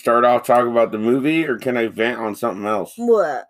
start 0.00 0.24
off 0.24 0.46
talking 0.46 0.72
about 0.72 0.92
the 0.92 0.98
movie, 0.98 1.46
or 1.46 1.58
can 1.58 1.76
I 1.76 1.86
vent 1.88 2.18
on 2.18 2.34
something 2.34 2.64
else? 2.66 2.94
What? 2.96 3.44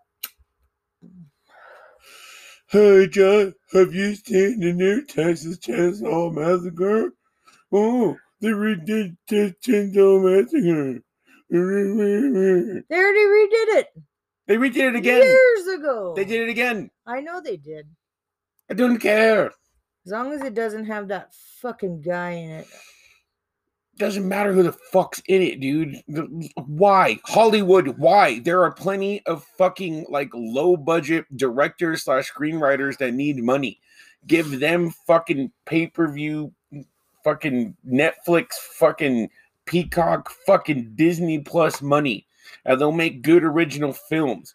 Hey, 2.69 3.07
John, 3.09 3.55
have 3.73 3.95
you 3.95 4.15
seen 4.17 4.61
the 4.61 4.73
new 4.73 5.05
Texas 5.07 5.59
Chainsaw 5.59 6.33
Massacre? 6.33 7.13
Oh, 7.73 8.17
they 8.41 8.49
redid 8.49 9.17
the 9.29 9.55
Chainsaw 9.65 10.23
Massacre. 10.23 11.01
They 11.51 11.59
already 11.59 13.25
redid 13.27 13.79
it 13.81 13.87
They 14.47 14.57
redid 14.57 14.91
it 14.91 14.97
again. 14.97 15.23
years 15.23 15.67
ago. 15.79 16.15
They 16.17 16.25
did 16.25 16.43
it 16.43 16.51
again. 16.51 16.91
I 17.07 17.21
know 17.21 17.41
they 17.41 17.57
did. 17.57 17.87
I 18.71 18.75
don't 18.75 18.99
care. 18.99 19.47
As 20.07 20.13
long 20.13 20.33
as 20.33 20.43
it 20.43 20.55
doesn't 20.55 20.87
have 20.87 21.09
that 21.09 21.35
fucking 21.61 22.03
guy 22.03 22.31
in 22.31 22.51
it. 22.51 22.69
Doesn't 24.01 24.27
matter 24.27 24.55
who 24.55 24.63
the 24.63 24.73
fuck's 24.73 25.21
in 25.29 25.43
it, 25.43 25.61
dude. 25.61 26.03
Why? 26.57 27.21
Hollywood, 27.27 27.99
why? 27.99 28.39
There 28.39 28.65
are 28.65 28.73
plenty 28.73 29.23
of 29.27 29.45
fucking 29.59 30.07
like 30.09 30.31
low 30.33 30.79
budget 30.79 31.27
directors 31.37 32.05
slash 32.05 32.33
screenwriters 32.33 32.97
that 32.97 33.13
need 33.13 33.37
money. 33.45 33.79
Give 34.27 34.59
them 34.59 34.95
fucking 35.07 35.53
pay 35.67 35.87
per 35.89 36.11
view, 36.11 36.51
fucking 37.25 37.77
Netflix, 37.87 38.53
fucking 38.55 39.29
Peacock, 39.67 40.31
fucking 40.47 40.93
Disney 40.95 41.41
Plus 41.41 41.83
money, 41.83 42.27
and 42.65 42.81
they'll 42.81 42.93
make 42.93 43.21
good 43.21 43.45
original 43.45 43.93
films. 43.93 44.55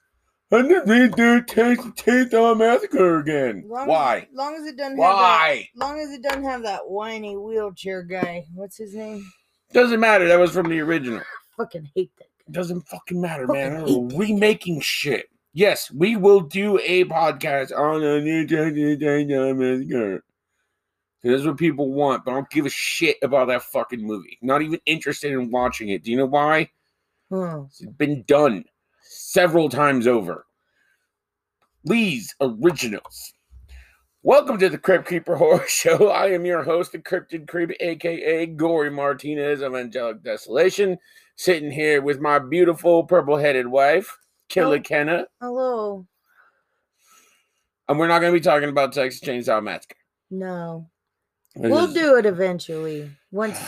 And 0.52 0.70
then 0.70 0.86
they 0.86 1.08
do 1.10 1.42
Texas 1.42 1.92
Chainsaw 1.96 2.58
Massacre 2.58 3.20
again. 3.20 3.64
Long 3.68 3.88
Why? 3.88 4.18
As, 4.18 4.26
long 4.34 4.56
as 4.56 4.66
it 4.68 4.78
doesn't 4.78 4.98
have 4.98 5.14
Why? 5.16 5.70
that. 5.76 5.80
Long 5.86 6.00
as 6.00 6.12
it 6.12 6.22
doesn't 6.22 6.44
have 6.44 6.62
that 6.64 6.88
whiny 6.88 7.36
wheelchair 7.36 8.04
guy. 8.04 8.46
What's 8.54 8.78
his 8.78 8.94
name? 8.94 9.26
Doesn't 9.73 10.00
matter. 10.00 10.28
That 10.28 10.40
was 10.40 10.52
from 10.52 10.70
the 10.70 10.80
original. 10.82 11.22
Fucking 11.58 11.90
hate 11.96 12.12
that 12.20 12.26
guy. 12.26 12.52
Doesn't 12.52 12.88
fucking 12.88 13.20
matter, 13.20 13.48
Fucking 13.48 14.08
man. 14.08 14.18
remaking 14.18 14.82
shit. 14.82 15.30
Yes, 15.54 15.90
we 15.90 16.16
will 16.16 16.42
do 16.42 16.80
a 16.84 17.06
podcast 17.06 17.76
on 17.76 18.04
a 18.04 18.22
new 18.22 18.46
Massacre. 19.56 20.23
This 21.23 21.42
is 21.42 21.48
what 21.48 21.58
people 21.58 21.92
want, 21.92 22.23
but 22.23 22.32
I 22.32 22.34
don't 22.36 22.50
give 22.52 22.68
a 22.68 22.70
shit 22.70 23.18
about 23.23 23.48
that 23.48 23.64
fucking 23.64 24.06
movie. 24.06 24.38
Not 24.44 24.62
even 24.62 24.80
interested 24.86 25.32
in 25.32 25.50
watching 25.50 25.90
it. 25.90 26.04
Do 26.04 26.12
you 26.12 26.18
know 26.18 26.28
why? 26.28 26.70
Huh. 27.32 27.64
It's 27.68 27.84
been 27.98 28.23
done 28.28 28.66
several 29.16 29.69
times 29.69 30.08
over. 30.08 30.45
Lee's 31.85 32.33
Originals. 32.41 33.31
Welcome 34.23 34.58
to 34.58 34.69
the 34.69 34.77
Crypt 34.77 35.08
Keeper 35.08 35.35
Horror 35.35 35.66
Show. 35.67 36.09
I 36.09 36.27
am 36.31 36.45
your 36.45 36.63
host, 36.63 36.91
the 36.91 36.99
Cryptid 36.99 37.47
Creep, 37.47 37.71
aka 37.80 38.45
Gorey 38.47 38.89
Martinez 38.89 39.61
of 39.61 39.75
Angelic 39.75 40.23
Desolation, 40.23 40.97
sitting 41.36 41.71
here 41.71 42.02
with 42.02 42.19
my 42.19 42.39
beautiful 42.39 43.03
purple 43.03 43.38
headed 43.38 43.67
wife, 43.67 44.17
Killer 44.49 44.77
Oh. 44.77 44.81
Kenna. 44.81 45.27
Hello. 45.39 46.08
And 47.87 47.99
we're 47.99 48.08
not 48.08 48.20
going 48.20 48.33
to 48.33 48.39
be 48.39 48.43
talking 48.43 48.70
about 48.70 48.93
Texas 48.93 49.21
Chainsaw 49.21 49.64
Massacre. 49.64 49.95
No. 50.31 50.89
This 51.55 51.71
We'll 51.71 51.86
is- 51.86 51.93
do 51.93 52.15
it 52.17 52.25
eventually. 52.25 53.11
Once 53.31 53.59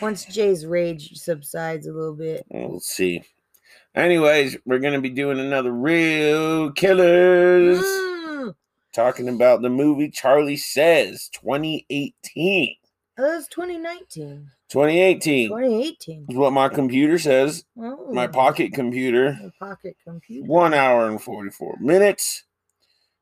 once 0.00 0.24
Jay's 0.26 0.64
rage 0.64 1.10
subsides 1.18 1.86
a 1.88 1.92
little 1.92 2.14
bit. 2.14 2.44
We'll 2.50 2.78
see. 2.80 3.22
Anyways, 3.94 4.56
we're 4.64 4.80
going 4.80 4.94
to 4.94 5.00
be 5.00 5.10
doing 5.10 5.38
another 5.38 5.72
Reel 5.72 6.72
Killers. 6.72 7.78
Mm, 7.78 8.54
talking 8.92 9.28
about 9.28 9.62
the 9.62 9.70
movie 9.70 10.10
Charlie 10.10 10.56
Says 10.56 11.28
2018. 11.32 12.74
that 13.16 13.22
was 13.22 13.46
2019. 13.48 14.48
2018 14.70 15.48
2018. 15.48 16.26
is 16.28 16.36
what 16.36 16.52
my 16.52 16.68
computer 16.68 17.18
says. 17.18 17.64
Oh, 17.78 18.10
My 18.12 18.26
pocket 18.26 18.72
computer. 18.72 19.38
pocket 19.60 19.96
computer. 20.04 20.46
One 20.48 20.74
hour 20.74 21.06
and 21.08 21.22
44 21.22 21.76
minutes. 21.80 22.44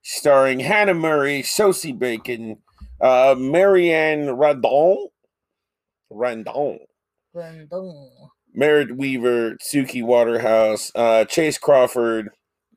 Starring 0.01 0.59
Hannah 0.61 0.95
Murray, 0.95 1.43
Sosie 1.43 1.93
Bacon, 1.93 2.57
uh, 3.01 3.37
Marianne 3.39 4.27
Radon, 4.27 5.09
Randon, 6.11 6.79
Brandon. 7.33 8.11
Merritt 8.55 8.97
Wever, 8.97 9.57
Suki 9.63 10.03
Waterhouse, 10.03 10.93
uh, 10.95 11.25
Chace 11.25 11.59
Crawford, 11.59 12.31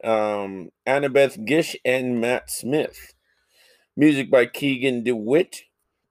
um, 0.04 0.70
Annabeth 0.88 1.46
Gish, 1.46 1.76
and 1.86 2.20
Matt 2.22 2.50
Smith. 2.50 3.14
Music 3.98 4.30
by 4.30 4.46
Keegan 4.46 5.04
DeWitt. 5.04 5.62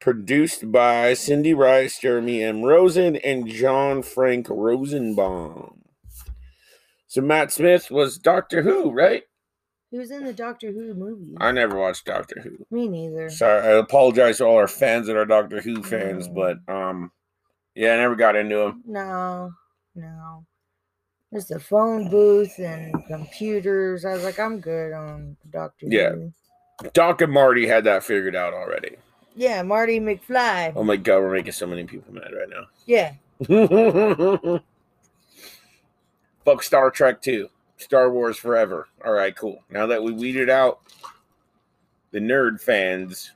Produced 0.00 0.70
by 0.70 1.14
Cindy 1.14 1.54
Rice, 1.54 1.98
Jeremy 1.98 2.42
M. 2.42 2.62
Rosen, 2.62 3.16
and 3.16 3.48
John 3.48 4.02
Frank 4.02 4.48
Rosenblum. 4.48 5.78
So 7.06 7.22
Matt 7.22 7.52
Smith 7.52 7.90
was 7.90 8.18
Doctor 8.18 8.60
Who, 8.60 8.90
right? 8.90 9.22
He 9.90 9.98
was 9.98 10.10
in 10.10 10.24
the 10.24 10.34
Doctor 10.34 10.72
Who 10.72 10.92
movie. 10.92 11.34
I 11.40 11.52
never 11.52 11.78
watched 11.78 12.04
Doctor 12.04 12.40
Who. 12.42 12.66
Me 12.70 12.86
neither. 12.86 13.30
Sorry, 13.30 13.62
I 13.62 13.78
apologize 13.78 14.38
to 14.38 14.44
all 14.44 14.56
our 14.56 14.68
fans 14.68 15.06
that 15.06 15.16
are 15.16 15.24
Doctor 15.24 15.62
Who 15.62 15.82
fans, 15.82 16.28
Mm. 16.28 16.34
but 16.34 16.74
um, 16.74 17.10
yeah, 17.74 17.94
I 17.94 17.96
never 17.96 18.14
got 18.16 18.36
into 18.36 18.58
him. 18.58 18.82
No, 18.86 19.52
no. 19.94 20.44
Just 21.32 21.50
a 21.50 21.58
phone 21.58 22.08
booth 22.10 22.58
and 22.58 22.94
computers. 23.06 24.04
I 24.04 24.12
was 24.12 24.22
like, 24.24 24.38
I'm 24.38 24.60
good 24.60 24.92
on 24.92 25.36
Doctor 25.50 25.86
Yeah. 25.88 26.10
Who. 26.10 26.32
Doc 26.92 27.20
and 27.22 27.32
Marty 27.32 27.66
had 27.66 27.84
that 27.84 28.04
figured 28.04 28.36
out 28.36 28.52
already. 28.54 28.96
Yeah, 29.36 29.62
Marty 29.62 29.98
McFly. 29.98 30.72
Oh 30.76 30.84
my 30.84 30.96
god, 30.96 31.18
we're 31.20 31.32
making 31.32 31.52
so 31.52 31.66
many 31.66 31.84
people 31.84 32.12
mad 32.14 32.30
right 32.32 32.48
now. 32.48 32.66
Yeah. 32.86 33.14
Fuck 36.44 36.62
Star 36.62 36.90
Trek 36.90 37.20
2. 37.20 37.48
Star 37.78 38.10
Wars 38.10 38.36
forever. 38.36 38.86
All 39.04 39.12
right, 39.12 39.34
cool. 39.34 39.58
Now 39.70 39.86
that 39.86 40.02
we 40.02 40.12
weeded 40.12 40.48
out 40.50 40.80
the 42.12 42.20
nerd 42.20 42.60
fans, 42.60 43.32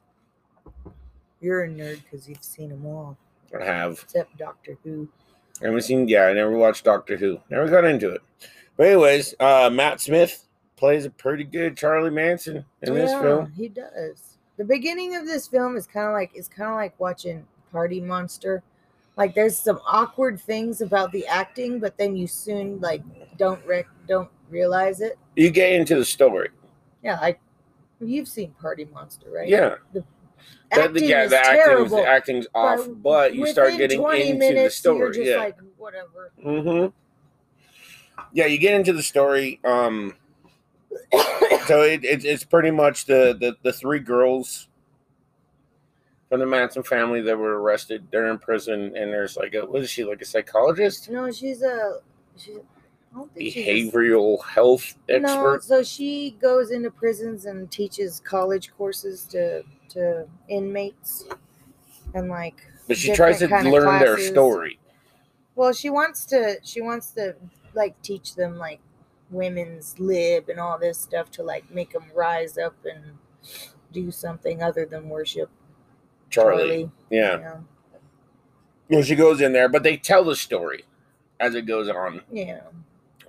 You're 1.41 1.65
a 1.65 1.69
nerd 1.69 2.01
because 2.05 2.29
you've 2.29 2.45
seen 2.45 2.69
them 2.71 2.87
all, 2.87 3.17
I 3.59 3.65
have. 3.65 4.01
except 4.03 4.37
Doctor 4.37 4.77
Who. 4.85 5.09
I 5.63 5.67
haven't 5.67 5.83
seen, 5.83 6.07
yeah, 6.09 6.25
I 6.27 6.33
never 6.33 6.57
watched 6.57 6.85
Doctor 6.85 7.17
Who. 7.17 7.39
Never 7.51 7.69
got 7.69 7.85
into 7.85 8.11
it. 8.11 8.23
But, 8.77 8.87
anyways, 8.89 9.35
uh, 9.41 9.71
Matt 9.73 10.01
Smith 10.01 10.47
plays 10.77 11.05
a 11.05 11.11
pretty 11.11 11.45
good 11.45 11.77
Charlie 11.77 12.11
Manson 12.11 12.65
in 12.83 12.95
this 12.95 13.11
film. 13.13 13.53
he 13.57 13.69
does. 13.69 14.37
The 14.57 14.65
beginning 14.65 15.17
of 15.17 15.27
this 15.27 15.49
film 15.49 15.77
is 15.77 15.87
kind 15.87 16.07
of 16.07 16.13
like 16.13 16.31
it's 16.35 16.49
kind 16.49 16.69
of 16.71 16.77
like 16.77 16.99
watching 16.99 17.47
Party 17.73 18.01
Monster. 18.01 18.63
Like 19.17 19.35
there's 19.35 19.57
some 19.59 19.81
awkward 19.87 20.41
things 20.41 20.81
about 20.81 21.11
the 21.13 21.27
acting, 21.27 21.81
but 21.81 21.97
then 21.97 22.17
you 22.17 22.27
soon 22.29 22.81
like 22.81 23.03
don't 23.37 23.65
rec- 23.67 23.87
don't 24.09 24.29
realize 24.51 25.01
it. 25.01 25.19
You 25.37 25.51
get 25.51 25.73
into 25.73 25.97
the 25.97 26.05
story. 26.05 26.51
Yeah, 27.03 27.19
like 27.21 27.41
you've 28.01 28.29
seen 28.29 28.53
Party 28.61 28.87
Monster, 28.93 29.31
right? 29.31 29.49
Yeah. 29.49 29.77
The 29.93 30.05
That, 30.71 30.91
acting 30.91 31.09
yeah, 31.09 31.25
is 31.25 31.31
the 31.31 31.39
acting's, 31.39 31.65
terrible. 31.65 31.97
the 31.97 32.07
acting's 32.07 32.47
off, 32.55 32.87
but 33.03 33.35
you 33.35 33.47
start 33.47 33.77
getting 33.79 34.01
20 34.01 34.23
into 34.23 34.39
minutes, 34.39 34.77
the 34.77 34.81
story. 34.81 34.99
You're 34.99 35.13
just 35.13 35.27
yeah. 35.31 35.37
like 35.39 35.57
whatever. 35.77 36.33
Mm-hmm. 36.45 38.23
Yeah, 38.33 38.47
you 38.47 38.59
get 38.59 38.75
into 38.75 38.93
the 38.93 39.03
story. 39.03 39.61
Um, 39.65 40.15
so 41.67 41.83
it, 41.83 42.05
it, 42.05 42.25
it's 42.25 42.45
pretty 42.45 42.71
much 42.71 43.07
the, 43.07 43.37
the 43.41 43.57
the 43.63 43.73
three 43.73 44.01
girls 44.01 44.69
from 46.29 46.41
the 46.41 46.47
Manson 46.47 46.83
family 46.83 47.23
that 47.23 47.39
were 47.39 47.61
arrested. 47.61 48.07
They're 48.11 48.31
in 48.31 48.39
prison, 48.39 48.93
and 48.95 49.13
there's 49.13 49.37
like 49.37 49.55
a 49.55 49.61
what 49.61 49.83
is 49.83 49.91
she 49.91 50.05
like 50.05 50.21
a 50.21 50.27
psychologist, 50.27 51.09
No, 51.11 51.31
she's 51.31 51.63
a 51.63 52.01
she's. 52.37 52.59
I 53.17 53.25
she's 53.39 53.65
behavioral 53.65 54.45
health 54.45 54.95
No, 55.09 55.15
expert. 55.17 55.65
so 55.65 55.83
she 55.83 56.37
goes 56.43 56.71
into 56.71 56.91
prisons 56.91 57.47
and 57.47 57.71
teaches 57.71 58.21
college 58.21 58.71
courses 58.77 59.25
to 59.31 59.63
to 59.91 60.27
inmates, 60.49 61.25
and 62.15 62.29
like. 62.29 62.61
But 62.87 62.97
she 62.97 63.13
tries 63.13 63.39
to 63.39 63.45
different 63.45 63.65
kind 63.65 63.77
of 63.77 63.83
learn 63.85 63.99
their 64.01 64.15
classes. 64.15 64.31
story. 64.31 64.79
Well, 65.55 65.73
she 65.73 65.91
wants 65.91 66.25
to. 66.27 66.57
She 66.63 66.81
wants 66.81 67.11
to 67.13 67.37
like 67.75 68.01
teach 68.03 68.35
them 68.35 68.57
like 68.57 68.81
women's 69.31 69.99
lib 69.99 70.49
and 70.49 70.59
all 70.59 70.79
this 70.79 70.99
stuff 70.99 71.31
to 71.33 71.43
like 71.43 71.71
make 71.71 71.93
them 71.93 72.05
rise 72.15 72.57
up 72.57 72.75
and 72.85 73.19
do 73.93 74.11
something 74.11 74.63
other 74.63 74.87
than 74.87 75.09
worship 75.09 75.51
Charlie. 76.31 76.59
Charlie. 76.59 76.91
Yeah. 77.11 77.33
you 77.37 77.41
know? 77.43 77.65
Well, 78.89 79.03
she 79.03 79.15
goes 79.15 79.41
in 79.41 79.53
there, 79.53 79.69
but 79.69 79.83
they 79.83 79.97
tell 79.99 80.25
the 80.25 80.35
story 80.37 80.85
as 81.39 81.55
it 81.55 81.67
goes 81.67 81.89
on. 81.89 82.23
Yeah. 82.33 82.61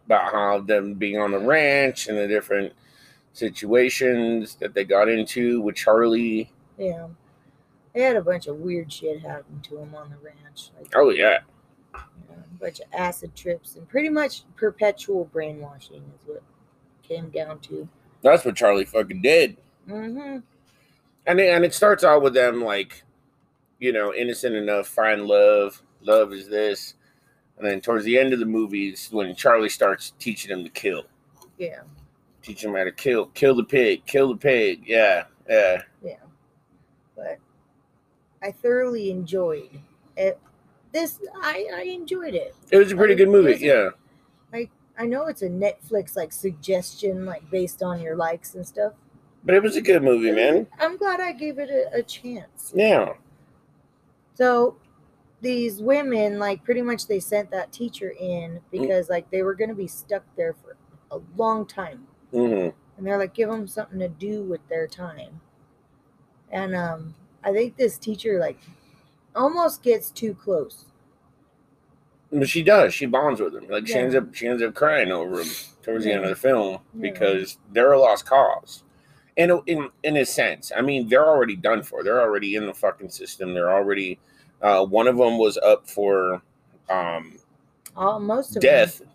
about 0.06 0.31
how 0.31 0.59
them 0.61 0.94
being 0.94 1.19
on 1.19 1.31
the 1.31 1.39
ranch 1.39 2.07
and 2.07 2.17
the 2.17 2.27
different 2.27 2.73
situations 3.34 4.56
that 4.56 4.74
they 4.74 4.84
got 4.84 5.10
into 5.10 5.62
with 5.62 5.76
Charlie. 5.76 6.52
Yeah. 6.78 7.08
They 7.94 8.02
had 8.02 8.16
a 8.16 8.22
bunch 8.22 8.48
of 8.48 8.58
weird 8.58 8.92
shit 8.92 9.22
happen 9.22 9.60
to 9.64 9.78
him 9.78 9.96
on 9.96 10.10
the 10.10 10.18
ranch. 10.18 10.70
Like, 10.78 10.92
Oh 10.96 11.10
yeah, 11.10 11.40
you 11.94 12.00
know, 12.30 12.36
a 12.36 12.60
bunch 12.60 12.80
of 12.80 12.88
acid 12.94 13.36
trips 13.36 13.76
and 13.76 13.88
pretty 13.90 14.10
much 14.10 14.44
perpetual 14.56 15.26
brainwashing 15.26 15.98
is 15.98 16.28
what 16.28 16.44
came 17.04 17.30
down 17.30 17.60
to. 17.60 17.88
that's 18.22 18.46
what 18.46 18.56
Charlie 18.56 18.86
fucking 18.86 19.22
did. 19.22 19.58
Mm-hmm. 19.90 20.38
And 21.26 21.40
it, 21.40 21.50
and 21.50 21.66
it 21.66 21.74
starts 21.74 22.04
out 22.04 22.22
with 22.22 22.34
them 22.34 22.64
like, 22.64 23.04
you 23.80 23.92
know, 23.92 24.14
innocent 24.14 24.56
enough, 24.56 24.88
find 24.88 25.26
love. 25.26 25.81
Love 26.02 26.31
is 26.31 26.48
this. 26.48 26.94
And 27.58 27.68
then 27.68 27.81
towards 27.81 28.06
the 28.06 28.18
end 28.18 28.31
of 28.34 28.40
the 28.40 28.46
movie 28.46 28.90
is 28.90 29.10
when 29.12 29.36
Charlie 29.36 29.68
starts 29.70 30.14
teaching 30.20 30.52
him 30.52 30.64
to 30.64 30.70
kill. 30.70 31.04
Yeah. 31.58 31.81
Teach 32.50 32.63
him 32.63 32.74
how 32.74 32.84
to 32.84 32.92
kill, 32.92 33.28
kill 33.28 33.54
the 33.54 33.63
pig, 33.63 34.06
kill 34.07 34.30
the 34.30 34.36
pig. 34.36 34.84
Yeah, 34.88 35.25
yeah. 35.48 35.84
Yeah. 36.04 36.16
But 37.16 37.38
I 38.42 38.51
thoroughly 38.51 39.12
enjoyed 39.12 39.80
it. 40.18 40.40
This 40.92 41.19
I 41.36 41.68
I 41.75 41.81
enjoyed 41.84 42.34
it. 42.34 42.56
It 42.72 42.78
was 42.78 42.92
a 42.92 42.96
pretty 42.96 43.13
good 43.13 43.30
movie. 43.30 43.63
Yeah. 43.63 43.92
I 45.00 45.06
know 45.06 45.28
it's 45.28 45.44
a 45.44 45.50
Netflix 45.50 46.18
like 46.18 46.34
suggestion, 46.34 47.25
like 47.25 47.50
based 47.50 47.81
on 47.81 48.01
your 48.01 48.18
likes 48.18 48.56
and 48.56 48.68
stuff. 48.68 48.94
But 49.45 49.56
it 49.56 49.63
was 49.63 49.78
a 49.78 49.81
good 49.81 50.04
movie, 50.04 50.31
man. 50.31 50.68
I'm 50.78 50.98
glad 50.98 51.22
I 51.22 51.31
gave 51.31 51.57
it 51.57 51.69
a, 51.69 52.00
a 52.00 52.04
chance. 52.04 52.74
Yeah. 52.75 53.13
So 54.34 54.75
these 55.40 55.81
women, 55.81 56.38
like 56.38 56.66
pretty 56.66 56.81
much 56.81 57.07
they 57.07 57.22
sent 57.22 57.50
that 57.52 57.72
teacher 57.72 58.10
in 58.19 58.56
mm. 58.56 58.62
because 58.72 59.10
like 59.10 59.31
they 59.31 59.42
were 59.42 59.56
gonna 59.56 59.74
be 59.74 59.88
stuck 59.88 60.24
there 60.36 60.54
for 60.54 60.75
a 61.12 61.22
long 61.38 61.66
time. 61.66 62.06
Hmm 62.31 62.70
And 62.98 63.08
they're 63.08 63.18
like, 63.18 63.34
give 63.34 63.50
them 63.50 63.68
something 63.68 64.00
to 64.00 64.10
do 64.10 64.44
with 64.44 64.68
their 64.70 64.88
time. 64.88 65.42
And 66.52 66.76
um 66.76 67.16
I 67.44 67.52
think 67.54 67.78
this 67.78 67.98
teacher 67.98 68.40
like 68.40 68.60
almost 69.36 69.84
gets 69.84 70.10
too 70.12 70.34
close. 70.36 70.86
But 72.31 72.50
she 72.50 72.62
does. 72.64 72.94
She 72.94 73.06
bonds 73.08 73.42
with 73.42 73.56
him. 73.56 73.68
Like 73.68 73.88
she 73.88 73.96
ends 73.96 74.16
up 74.16 74.34
she 74.36 74.48
ends 74.48 74.62
up 74.62 74.76
crying 74.76 75.12
over 75.12 75.40
him 75.42 75.48
towards 75.81 76.06
the 76.06 76.12
end 76.12 76.24
of 76.24 76.30
the 76.30 76.36
film 76.36 76.80
Yeah. 76.94 77.02
because 77.02 77.58
they're 77.72 77.94
a 77.94 78.00
lost 78.00 78.26
cause. 78.26 78.84
In 79.38 79.52
a, 79.52 79.62
in 79.64 79.90
in 80.04 80.18
a 80.18 80.26
sense, 80.26 80.72
I 80.76 80.81
mean, 80.81 81.08
they're 81.08 81.26
already 81.26 81.56
done 81.56 81.81
for. 81.81 82.04
They're 82.04 82.20
already 82.22 82.56
in 82.56 82.66
the 82.68 82.74
fucking 82.74 83.10
system. 83.10 83.54
They're 83.54 83.72
already. 83.72 84.20
Uh, 84.62 84.86
one 84.86 85.08
of 85.08 85.18
them 85.18 85.38
was 85.38 85.58
up 85.58 85.90
for 85.90 86.42
um, 86.90 87.40
All 87.96 88.20
most 88.20 88.58
of 88.58 88.62
death. 88.62 89.00
them. 89.00 89.08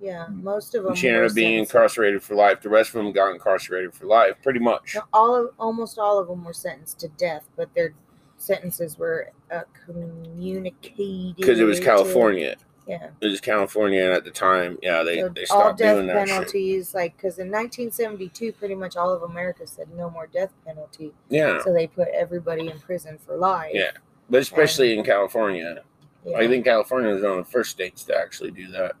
Yeah, 0.00 0.26
most 0.30 0.74
of 0.74 0.82
them. 0.84 0.90
And 0.92 0.98
she 0.98 1.08
ended 1.08 1.24
up 1.30 1.34
being 1.34 1.50
sentenced- 1.64 1.74
incarcerated 1.74 2.22
for 2.22 2.34
life. 2.34 2.60
The 2.62 2.68
rest 2.68 2.90
of 2.90 2.94
them 3.02 3.12
got 3.12 3.32
incarcerated 3.32 3.94
for 3.94 4.06
life, 4.06 4.36
pretty 4.42 4.60
much. 4.60 4.94
No, 4.94 5.02
all 5.12 5.34
of 5.34 5.50
almost 5.58 5.98
all 5.98 6.18
of 6.18 6.28
them 6.28 6.44
were 6.44 6.52
sentenced 6.52 7.00
to 7.00 7.08
death, 7.08 7.48
but 7.56 7.72
their 7.74 7.94
sentences 8.36 8.96
were 8.98 9.32
uh, 9.50 9.62
communicated 9.84 11.36
Because 11.36 11.58
it 11.58 11.64
was 11.64 11.78
to- 11.80 11.84
California. 11.84 12.56
Yeah, 12.86 13.10
It 13.20 13.26
was 13.26 13.40
California, 13.42 14.02
and 14.02 14.12
at 14.14 14.24
the 14.24 14.30
time, 14.30 14.78
yeah, 14.82 15.02
they, 15.02 15.20
so 15.20 15.28
they 15.28 15.42
all 15.42 15.46
stopped 15.60 15.78
death 15.78 15.96
doing 15.96 16.06
that 16.06 16.20
shit. 16.26 16.28
penalties, 16.36 16.94
like 16.94 17.14
because 17.18 17.38
in 17.38 17.48
1972, 17.50 18.52
pretty 18.52 18.74
much 18.74 18.96
all 18.96 19.12
of 19.12 19.22
America 19.24 19.66
said 19.66 19.88
no 19.94 20.08
more 20.08 20.26
death 20.26 20.54
penalty, 20.64 21.12
Yeah, 21.28 21.60
so 21.62 21.74
they 21.74 21.86
put 21.86 22.08
everybody 22.14 22.68
in 22.68 22.78
prison 22.78 23.18
for 23.18 23.36
life. 23.36 23.72
Yeah. 23.74 23.90
but 24.30 24.40
especially 24.40 24.96
in 24.98 25.04
California, 25.04 25.82
yeah, 26.24 26.38
I 26.38 26.48
think 26.48 26.64
California 26.64 27.12
was 27.12 27.22
one 27.22 27.32
of 27.40 27.44
the 27.44 27.50
first 27.52 27.72
states 27.72 28.04
to 28.04 28.16
actually 28.16 28.52
do 28.52 28.68
that. 28.68 28.92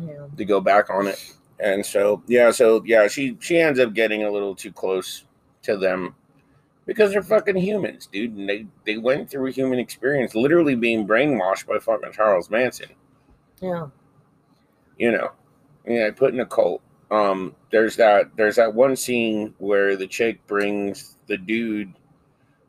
Yeah. 0.00 0.26
to 0.36 0.44
go 0.44 0.60
back 0.60 0.90
on 0.90 1.06
it. 1.06 1.34
And 1.58 1.84
so 1.84 2.22
yeah, 2.26 2.50
so 2.50 2.82
yeah, 2.84 3.08
she 3.08 3.36
she 3.40 3.58
ends 3.58 3.80
up 3.80 3.94
getting 3.94 4.24
a 4.24 4.30
little 4.30 4.54
too 4.54 4.72
close 4.72 5.24
to 5.62 5.76
them 5.76 6.14
because 6.84 7.12
they're 7.12 7.22
fucking 7.22 7.56
humans, 7.56 8.06
dude. 8.06 8.36
And 8.36 8.48
they 8.48 8.66
they 8.84 8.98
went 8.98 9.30
through 9.30 9.48
a 9.48 9.52
human 9.52 9.78
experience, 9.78 10.34
literally 10.34 10.74
being 10.74 11.06
brainwashed 11.06 11.66
by 11.66 11.78
fucking 11.78 12.12
Charles 12.12 12.50
Manson. 12.50 12.90
yeah. 13.60 13.88
You 14.98 15.12
know, 15.12 15.32
yeah, 15.86 16.10
put 16.10 16.32
in 16.32 16.40
a 16.40 16.46
cult. 16.46 16.80
Um, 17.10 17.54
there's 17.70 17.96
that 17.96 18.34
there's 18.36 18.56
that 18.56 18.74
one 18.74 18.96
scene 18.96 19.54
where 19.58 19.96
the 19.96 20.06
chick 20.06 20.46
brings 20.46 21.16
the 21.26 21.36
dude, 21.36 21.92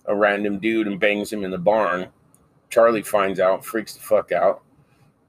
a 0.06 0.16
random 0.16 0.60
dude, 0.60 0.88
and 0.88 1.00
bangs 1.00 1.32
him 1.32 1.44
in 1.44 1.52
the 1.52 1.58
barn. 1.58 2.10
Charlie 2.70 3.02
finds 3.02 3.40
out, 3.40 3.64
freaks 3.64 3.94
the 3.94 4.02
fuck 4.02 4.32
out. 4.32 4.62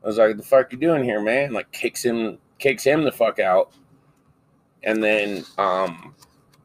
I 0.03 0.07
was 0.07 0.19
like, 0.19 0.37
"The 0.37 0.43
fuck 0.43 0.73
you 0.73 0.79
doing 0.79 1.05
here, 1.05 1.21
man?" 1.21 1.53
Like 1.53 1.71
kicks 1.73 2.05
him, 2.05 2.39
kicks 2.59 2.85
him 2.85 3.03
the 3.05 3.13
fuck 3.13 3.39
out, 3.39 3.73
and 4.83 5.03
then 5.03 5.45
um, 5.59 6.15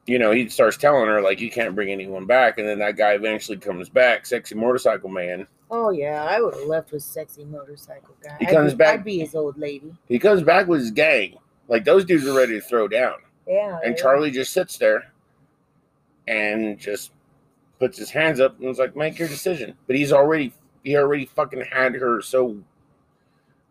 you 0.05 0.19
know, 0.19 0.31
he 0.31 0.49
starts 0.49 0.77
telling 0.77 1.07
her 1.07 1.21
like, 1.21 1.39
"You 1.39 1.49
can't 1.49 1.75
bring 1.75 1.91
anyone 1.91 2.25
back." 2.25 2.57
And 2.57 2.67
then 2.67 2.79
that 2.79 2.97
guy 2.97 3.13
eventually 3.13 3.57
comes 3.57 3.89
back, 3.89 4.25
sexy 4.25 4.55
motorcycle 4.55 5.09
man. 5.09 5.47
Oh 5.71 5.89
yeah, 5.89 6.23
I 6.23 6.39
would 6.39 6.53
have 6.53 6.67
left 6.67 6.91
with 6.91 7.01
sexy 7.01 7.45
motorcycle 7.45 8.15
guy. 8.23 8.35
He 8.39 8.45
I'd 8.47 8.53
comes 8.53 8.73
be, 8.73 8.77
back- 8.77 8.99
I'd 8.99 9.03
be 9.03 9.19
his 9.19 9.33
old 9.33 9.57
lady. 9.57 9.93
He 10.07 10.19
comes 10.19 10.43
back 10.43 10.67
with 10.67 10.81
his 10.81 10.91
gang. 10.91 11.37
Like 11.67 11.85
those 11.85 12.05
dudes 12.05 12.27
are 12.27 12.37
ready 12.37 12.53
to 12.59 12.61
throw 12.61 12.87
down. 12.87 13.15
Yeah. 13.47 13.79
And 13.83 13.97
Charlie 13.97 14.31
just 14.31 14.53
sits 14.53 14.77
there 14.77 15.11
and 16.27 16.77
just 16.77 17.11
puts 17.79 17.97
his 17.97 18.09
hands 18.09 18.39
up 18.39 18.57
and 18.59 18.67
was 18.67 18.77
like, 18.79 18.95
"Make 18.95 19.17
your 19.17 19.27
decision." 19.27 19.75
But 19.87 19.95
he's 19.95 20.11
already 20.11 20.53
he 20.83 20.95
already 20.97 21.25
fucking 21.25 21.61
had 21.71 21.95
her 21.95 22.21
so 22.21 22.57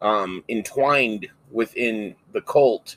um 0.03 0.45
entwined 0.49 1.29
within 1.51 2.15
the 2.33 2.43
cult 2.43 2.97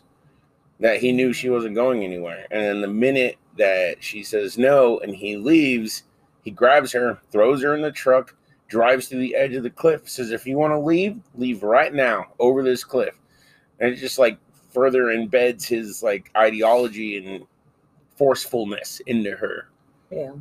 that 0.80 1.00
he 1.00 1.12
knew 1.12 1.32
she 1.32 1.50
wasn't 1.50 1.76
going 1.76 2.04
anywhere. 2.04 2.46
And 2.52 2.62
then 2.62 2.82
the 2.82 2.88
minute 2.88 3.38
that 3.58 4.04
she 4.04 4.24
says 4.24 4.58
no 4.58 5.00
and 5.00 5.16
he 5.16 5.38
leaves, 5.38 6.04
he 6.42 6.52
grabs 6.52 6.92
her, 6.92 7.20
throws 7.32 7.64
her 7.64 7.76
in 7.76 7.82
the 7.82 7.92
truck, 7.92 8.36
drives 8.68 9.08
to 9.08 9.18
the 9.18 9.36
edge 9.36 9.54
of 9.56 9.64
the 9.64 9.70
cliff, 9.70 10.10
says, 10.10 10.32
"If 10.32 10.46
you 10.46 10.58
want 10.58 10.74
to 10.74 10.80
leave, 10.80 11.20
leave 11.36 11.64
right 11.64 11.94
now 11.94 12.28
over 12.40 12.64
this 12.64 12.84
cliff." 12.84 13.16
And 13.80 13.94
it 13.94 13.98
just 13.98 14.20
like 14.20 14.38
further 14.72 15.06
embeds 15.06 15.66
his 15.66 16.04
like 16.04 16.30
ideology 16.36 17.18
and 17.18 17.46
forcefulness 18.16 19.02
into 19.08 19.32
her. 19.32 19.70
Yeah. 20.10 20.34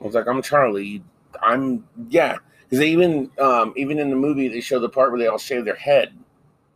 I 0.00 0.04
was 0.04 0.14
like, 0.14 0.26
I'm 0.26 0.42
Charlie. 0.42 1.02
I'm 1.42 1.86
yeah. 2.08 2.36
Because 2.64 2.78
they 2.78 2.88
even 2.90 3.30
um 3.38 3.72
even 3.76 3.98
in 3.98 4.10
the 4.10 4.16
movie 4.16 4.48
they 4.48 4.60
show 4.60 4.78
the 4.78 4.88
part 4.88 5.10
where 5.10 5.18
they 5.20 5.26
all 5.26 5.38
shave 5.38 5.64
their 5.64 5.74
head 5.76 6.12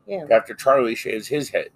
Yeah. 0.06 0.24
after 0.30 0.54
Charlie 0.54 0.94
shaves 0.94 1.26
his 1.28 1.48
head. 1.50 1.68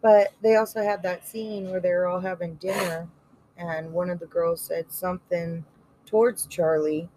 But 0.00 0.32
they 0.42 0.56
also 0.56 0.82
had 0.82 1.02
that 1.04 1.26
scene 1.26 1.70
where 1.70 1.80
they 1.80 1.90
were 1.90 2.06
all 2.06 2.20
having 2.20 2.54
dinner, 2.56 3.08
and 3.56 3.92
one 3.92 4.10
of 4.10 4.18
the 4.18 4.26
girls 4.26 4.60
said 4.60 4.86
something 4.92 5.64
towards 6.06 6.46
Charlie, 6.46 7.08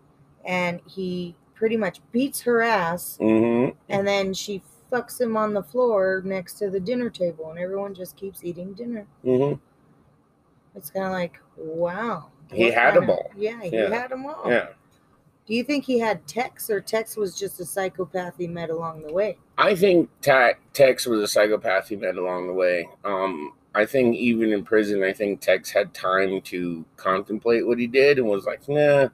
and 0.46 0.80
he 0.88 1.36
pretty 1.56 1.78
much 1.78 2.00
beats 2.12 2.42
her 2.42 2.62
ass, 2.62 3.18
Mm-hmm. 3.20 3.76
and 3.90 4.08
then 4.08 4.34
she 4.34 4.62
fucks 4.92 5.20
him 5.20 5.36
on 5.36 5.54
the 5.54 5.64
floor 5.64 6.22
next 6.24 6.54
to 6.60 6.70
the 6.70 6.80
dinner 6.80 7.10
table, 7.10 7.50
and 7.50 7.58
everyone 7.58 7.96
just 7.96 8.16
keeps 8.18 8.44
eating 8.44 8.74
dinner. 8.74 9.08
Mm-hmm. 9.26 9.60
It's 10.76 10.90
kind 10.92 11.06
of 11.08 11.12
like, 11.14 11.40
wow. 11.58 12.30
He 12.52 12.70
had 12.70 12.94
them 12.96 13.10
all. 13.10 13.32
Yeah, 13.36 13.62
he 13.64 13.70
Yeah. 13.76 13.90
had 13.90 14.12
them 14.12 14.26
all. 14.28 14.44
Yeah. 14.46 14.68
Do 15.48 15.54
you 15.54 15.64
think 15.64 15.86
he 15.86 16.00
had 16.00 16.26
Tex, 16.28 16.70
or 16.72 16.82
Tex 16.82 17.16
was 17.16 17.38
just 17.38 17.60
a 17.60 17.66
psychopath 17.66 18.36
he 18.38 18.48
met 18.48 18.72
along 18.72 19.04
the 19.04 19.14
way? 19.14 19.38
I 19.58 19.76
think 19.76 20.10
Ta- 20.22 20.54
Tex 20.74 21.06
was 21.06 21.22
a 21.22 21.28
psychopath 21.28 21.90
he 21.90 21.96
met 21.96 22.18
along 22.18 22.48
the 22.48 22.54
way. 22.54 22.90
Um, 23.04 23.54
I 23.76 23.86
think 23.86 24.16
even 24.16 24.52
in 24.52 24.64
prison, 24.64 25.04
I 25.04 25.14
think 25.14 25.42
Tex 25.42 25.70
had 25.70 25.94
time 25.94 26.42
to 26.44 26.84
contemplate 26.98 27.68
what 27.68 27.78
he 27.78 27.86
did 27.88 28.18
and 28.18 28.28
was 28.28 28.46
like, 28.46 28.68
nah. 28.68 29.10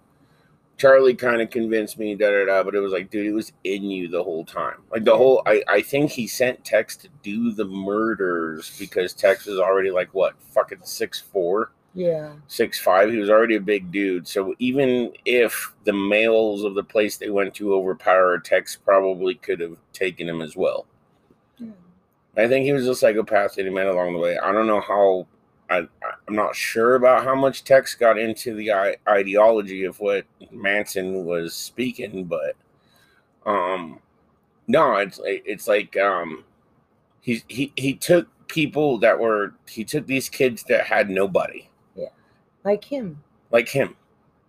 Charlie 0.78 1.14
kind 1.14 1.42
of 1.42 1.52
convinced 1.52 2.00
me, 2.00 2.16
da 2.16 2.32
da 2.32 2.46
da, 2.46 2.64
but 2.64 2.74
it 2.74 2.80
was 2.80 2.92
like, 2.92 3.12
dude, 3.12 3.28
it 3.28 3.34
was 3.34 3.52
in 3.64 3.84
you 3.84 4.08
the 4.08 4.24
whole 4.24 4.44
time. 4.44 4.78
Like 4.90 5.04
the 5.04 5.16
whole, 5.16 5.44
I, 5.46 5.62
I 5.68 5.82
think 5.82 6.10
he 6.10 6.26
sent 6.26 6.66
Tex 6.66 6.96
to 6.98 7.10
do 7.22 7.52
the 7.52 7.66
murders 7.66 8.76
because 8.80 9.14
Tex 9.14 9.46
was 9.46 9.60
already 9.60 9.92
like 9.92 10.12
what, 10.14 10.42
fucking 10.42 10.80
six 10.84 11.20
four, 11.20 11.72
Yeah. 11.94 12.34
six 12.48 12.80
five. 12.80 13.12
He 13.12 13.18
was 13.18 13.30
already 13.30 13.56
a 13.56 13.62
big 13.62 13.92
dude. 13.92 14.28
So 14.28 14.56
even 14.60 15.12
if 15.26 15.74
the 15.84 15.94
males 15.94 16.64
of 16.64 16.74
the 16.76 16.84
place 16.84 17.18
they 17.18 17.30
went 17.30 17.54
to 17.56 17.74
overpower 17.74 18.40
Tex 18.40 18.78
probably 18.78 19.36
could 19.36 19.60
have 19.60 19.76
taken 19.94 20.28
him 20.30 20.42
as 20.42 20.56
well. 20.56 20.86
I 22.38 22.48
think 22.48 22.64
he 22.64 22.72
was 22.72 22.88
a 22.88 22.96
psychopath 22.96 23.56
that 23.56 23.66
he 23.66 23.70
met 23.70 23.88
along 23.88 24.14
the 24.14 24.20
way. 24.20 24.38
I 24.38 24.54
don't 24.54 24.68
know 24.68 24.80
how. 24.82 25.28
I, 25.70 25.88
I'm 26.28 26.36
not 26.36 26.56
sure 26.56 26.96
about 26.96 27.24
how 27.26 27.36
much 27.36 27.64
Tex 27.66 27.94
got 27.96 28.18
into 28.18 28.54
the 28.56 28.72
ideology 29.08 29.84
of 29.86 30.00
what 30.00 30.26
Manson 30.52 31.26
was 31.26 31.54
speaking, 31.54 32.26
but 32.26 32.56
um, 33.46 34.00
no, 34.68 34.96
it's 34.96 35.20
like- 35.20 35.44
it's 35.46 35.68
like 35.68 35.98
um, 35.98 36.44
he 37.22 37.44
he 37.50 37.74
he 37.76 37.94
took 37.96 38.28
people 38.48 38.98
that 39.00 39.18
were 39.20 39.54
he 39.68 39.84
took 39.86 40.06
these 40.08 40.30
kids 40.30 40.64
that 40.70 40.86
had 40.86 41.10
nobody 41.10 41.70
Like 42.64 42.84
him. 42.84 43.24
like 43.52 43.68
him, 43.70 43.96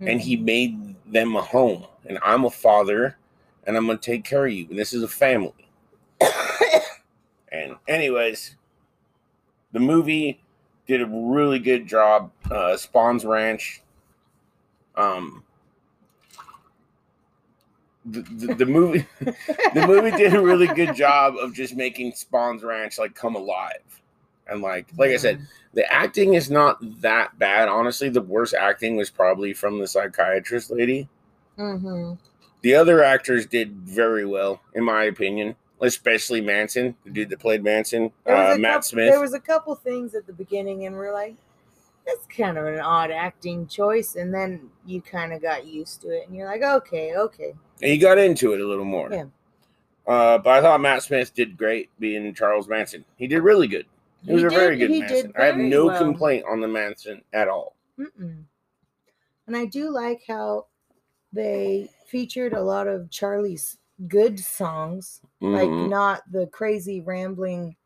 and 0.00 0.20
he 0.20 0.36
Mhm. 0.36 0.44
made 0.44 0.94
them 1.12 1.34
a 1.36 1.42
home. 1.42 1.86
And 2.06 2.18
I'm 2.22 2.44
a 2.44 2.50
father, 2.50 3.16
and 3.66 3.76
I'm 3.76 3.86
gonna 3.86 3.98
take 3.98 4.24
care 4.24 4.46
of 4.46 4.52
you. 4.52 4.66
And 4.70 4.78
this 4.78 4.92
is 4.92 5.02
a 5.02 5.08
family. 5.08 5.68
And 7.54 7.76
anyways, 7.86 8.56
the 9.72 9.78
movie 9.80 10.40
did 10.86 11.02
a 11.02 11.06
really 11.06 11.58
good 11.58 11.86
job. 11.86 12.30
Uh, 12.50 12.76
Spahn's 12.78 13.26
Ranch. 13.26 13.82
Um, 14.96 15.44
the, 18.06 18.22
the, 18.22 18.54
the 18.54 18.66
movie 18.66 19.06
the 19.20 19.84
movie 19.86 20.10
did 20.12 20.34
a 20.34 20.40
really 20.40 20.66
good 20.68 20.94
job 20.96 21.36
of 21.36 21.52
just 21.54 21.76
making 21.76 22.12
Spahn's 22.12 22.62
Ranch 22.64 22.98
like 22.98 23.14
come 23.14 23.36
alive. 23.36 24.01
And 24.48 24.60
like 24.62 24.88
like 24.96 25.10
I 25.10 25.16
said, 25.16 25.46
the 25.74 25.90
acting 25.92 26.34
is 26.34 26.50
not 26.50 26.78
that 27.00 27.38
bad. 27.38 27.68
Honestly, 27.68 28.08
the 28.08 28.22
worst 28.22 28.54
acting 28.54 28.96
was 28.96 29.10
probably 29.10 29.52
from 29.52 29.78
the 29.78 29.86
psychiatrist 29.86 30.70
lady. 30.70 31.08
Mm-hmm. 31.58 32.14
The 32.62 32.74
other 32.74 33.02
actors 33.02 33.46
did 33.46 33.72
very 33.72 34.24
well, 34.24 34.60
in 34.74 34.84
my 34.84 35.04
opinion, 35.04 35.56
especially 35.80 36.40
Manson, 36.40 36.94
the 37.04 37.10
dude 37.10 37.28
that 37.30 37.40
played 37.40 37.62
Manson, 37.62 38.12
uh, 38.26 38.56
Matt 38.58 38.62
couple- 38.62 38.82
Smith. 38.82 39.10
There 39.10 39.20
was 39.20 39.34
a 39.34 39.40
couple 39.40 39.74
things 39.74 40.14
at 40.14 40.26
the 40.26 40.32
beginning, 40.32 40.86
and 40.86 40.96
we're 40.96 41.12
like, 41.12 41.34
that's 42.06 42.26
kind 42.36 42.58
of 42.58 42.66
an 42.66 42.80
odd 42.80 43.10
acting 43.10 43.66
choice. 43.66 44.16
And 44.16 44.32
then 44.32 44.70
you 44.86 45.00
kind 45.02 45.32
of 45.32 45.42
got 45.42 45.66
used 45.66 46.02
to 46.02 46.10
it, 46.10 46.26
and 46.26 46.36
you're 46.36 46.46
like, 46.46 46.62
okay, 46.62 47.16
okay. 47.16 47.54
and 47.80 47.90
you 47.90 48.00
got 48.00 48.18
into 48.18 48.52
it 48.52 48.60
a 48.60 48.66
little 48.66 48.84
more. 48.84 49.08
Yeah. 49.10 49.24
Uh, 50.06 50.38
but 50.38 50.50
I 50.50 50.60
thought 50.60 50.80
Matt 50.80 51.02
Smith 51.02 51.32
did 51.34 51.56
great 51.56 51.90
being 51.98 52.32
Charles 52.34 52.68
Manson. 52.68 53.04
He 53.16 53.26
did 53.26 53.40
really 53.42 53.68
good. 53.68 53.86
He 54.24 54.32
was 54.34 54.44
a 54.44 54.48
very 54.50 54.76
good 54.76 54.88
did 54.88 55.32
I 55.36 55.46
have 55.46 55.56
no 55.56 55.86
well. 55.86 55.98
complaint 55.98 56.44
on 56.48 56.60
the 56.60 56.68
Manson 56.68 57.22
at 57.32 57.48
all. 57.48 57.76
Mm-mm. 57.98 58.44
And 59.46 59.56
I 59.56 59.64
do 59.66 59.90
like 59.90 60.22
how 60.28 60.66
they 61.32 61.88
featured 62.06 62.52
a 62.52 62.62
lot 62.62 62.86
of 62.86 63.10
Charlie's 63.10 63.78
good 64.08 64.38
songs, 64.38 65.20
like 65.40 65.68
Mhm. 65.68 65.88
not 65.88 66.22
the 66.30 66.46
crazy 66.48 67.00
rambling 67.00 67.76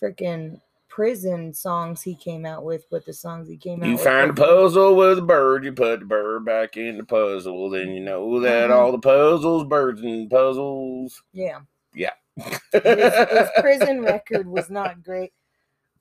freaking 0.00 0.60
prison 0.88 1.54
songs 1.54 2.02
he 2.02 2.14
came 2.14 2.44
out 2.44 2.64
with, 2.64 2.84
but 2.90 3.04
the 3.06 3.12
songs 3.12 3.48
he 3.48 3.56
came 3.56 3.82
out 3.82 3.86
You 3.86 3.92
with. 3.94 4.04
find 4.04 4.30
a 4.30 4.34
puzzle 4.34 4.94
with 4.94 5.18
a 5.18 5.22
bird, 5.22 5.64
you 5.64 5.72
put 5.72 6.00
the 6.00 6.06
bird 6.06 6.44
back 6.44 6.76
in 6.76 6.98
the 6.98 7.04
puzzle, 7.04 7.70
then 7.70 7.90
you 7.90 8.00
know 8.00 8.40
that 8.40 8.68
Mhm. 8.70 8.74
all 8.76 8.92
the 8.92 8.98
puzzles, 8.98 9.64
birds 9.64 10.02
and 10.02 10.28
puzzles. 10.30 11.22
Yeah. 11.32 11.60
Yeah. 11.94 12.12
His, 12.36 12.60
his 12.72 13.48
prison 13.60 14.02
record 14.02 14.46
was 14.46 14.68
not 14.70 15.02
great, 15.02 15.32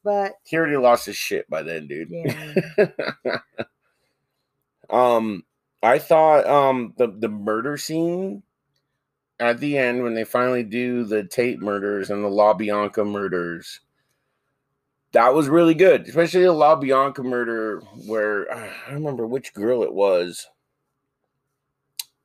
but 0.03 0.34
he 0.43 0.58
already 0.58 0.77
lost 0.77 1.05
his 1.05 1.15
shit 1.15 1.50
by 1.50 1.62
then, 1.63 1.88
dude. 1.88 2.10
yeah. 2.10 3.38
um, 4.89 5.43
I 5.84 6.00
thought 6.00 6.46
um 6.48 6.93
the 6.98 7.08
the 7.08 7.29
murder 7.29 7.77
scene 7.77 8.43
at 9.39 9.60
the 9.60 9.77
end 9.77 10.03
when 10.03 10.13
they 10.13 10.24
finally 10.24 10.63
do 10.63 11.03
the 11.03 11.24
Tate 11.24 11.60
murders 11.60 12.10
and 12.10 12.24
the 12.24 12.29
La 12.29 12.53
Bianca 12.53 13.03
murders. 13.03 13.81
That 15.13 15.34
was 15.34 15.50
really 15.50 15.74
good, 15.74 16.08
especially 16.08 16.43
the 16.43 16.53
La 16.53 16.75
Bianca 16.75 17.24
murder 17.24 17.81
where 18.05 18.53
I 18.53 18.70
don't 18.88 19.00
remember 19.00 19.25
which 19.25 19.53
girl 19.53 19.84
it 19.84 19.93
was. 19.93 20.48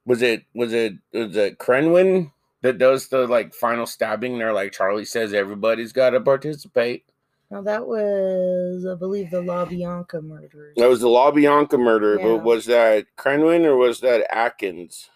Was 0.05 0.23
it 0.23 0.45
was 0.55 0.73
it 0.73 0.95
was 1.13 1.37
it 1.37 1.59
Crenwin 1.59 2.31
that 2.63 2.79
does 2.79 3.09
the 3.09 3.27
like 3.27 3.55
final 3.55 3.87
stabbing? 3.87 4.39
They're 4.39 4.53
like 4.53 4.73
Charlie 4.73 5.05
says 5.07 5.33
everybody's 5.33 5.93
got 5.93 6.11
to 6.11 6.21
participate. 6.21 7.05
Now 7.51 7.63
that 7.63 7.87
was, 7.87 8.85
I 8.87 8.95
believe, 8.97 9.31
the 9.31 9.41
La 9.41 9.65
Bianca 9.65 10.21
murders. 10.21 10.75
That 10.77 10.89
was 10.89 11.01
the 11.01 11.09
La 11.09 11.31
Bianca 11.31 11.79
murder, 11.79 12.17
Yeah. 12.17 12.25
but 12.25 12.43
was 12.45 12.67
that 12.67 13.07
Crenwin 13.17 13.65
or 13.65 13.77
was 13.77 14.01
that 14.01 14.27
Atkins? 14.35 15.11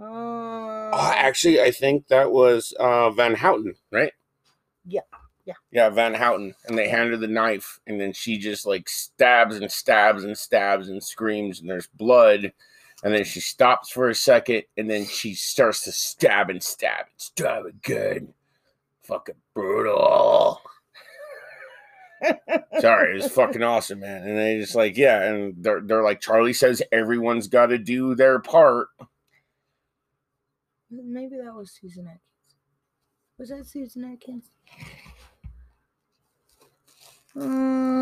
Uh, 0.00 0.04
Oh, 0.96 1.12
actually, 1.16 1.60
I 1.60 1.70
think 1.72 2.08
that 2.08 2.30
was 2.30 2.72
uh, 2.78 3.10
Van 3.10 3.34
Houten, 3.34 3.74
right? 3.90 4.12
Yeah, 4.86 5.00
yeah. 5.44 5.54
Yeah, 5.72 5.90
Van 5.90 6.14
Houten. 6.14 6.54
And 6.66 6.78
they 6.78 6.88
hand 6.88 7.10
her 7.10 7.16
the 7.16 7.26
knife, 7.28 7.80
and 7.86 8.00
then 8.00 8.12
she 8.12 8.38
just 8.38 8.64
like 8.64 8.88
stabs 8.88 9.56
and 9.56 9.70
stabs 9.70 10.24
and 10.24 10.38
stabs 10.38 10.88
and 10.88 11.02
screams, 11.02 11.60
and 11.60 11.68
there's 11.68 11.88
blood. 11.88 12.52
And 13.02 13.12
then 13.12 13.24
she 13.24 13.40
stops 13.40 13.90
for 13.90 14.08
a 14.08 14.14
second, 14.14 14.62
and 14.76 14.88
then 14.88 15.04
she 15.04 15.34
starts 15.34 15.82
to 15.84 15.92
stab 15.92 16.48
and 16.48 16.62
stab 16.62 17.06
and 17.10 17.18
stab 17.20 17.66
again. 17.66 18.32
Fucking 19.02 19.34
brutal. 19.54 20.60
Sorry, 22.80 23.12
it 23.12 23.22
was 23.22 23.32
fucking 23.32 23.62
awesome, 23.62 24.00
man. 24.00 24.26
And 24.26 24.38
they 24.38 24.58
just 24.58 24.74
like, 24.74 24.96
yeah, 24.96 25.22
and 25.24 25.54
they're 25.58 25.80
they're 25.80 26.02
like 26.02 26.20
Charlie 26.20 26.52
says 26.52 26.82
everyone's 26.92 27.48
got 27.48 27.66
to 27.66 27.78
do 27.78 28.14
their 28.14 28.38
part. 28.40 28.88
Maybe 30.90 31.36
that 31.36 31.54
was 31.54 31.72
Susan 31.72 32.06
Atkins. 32.06 32.20
Was 33.38 33.48
that 33.50 33.66
Susan 33.66 34.04
Atkins? 34.12 34.50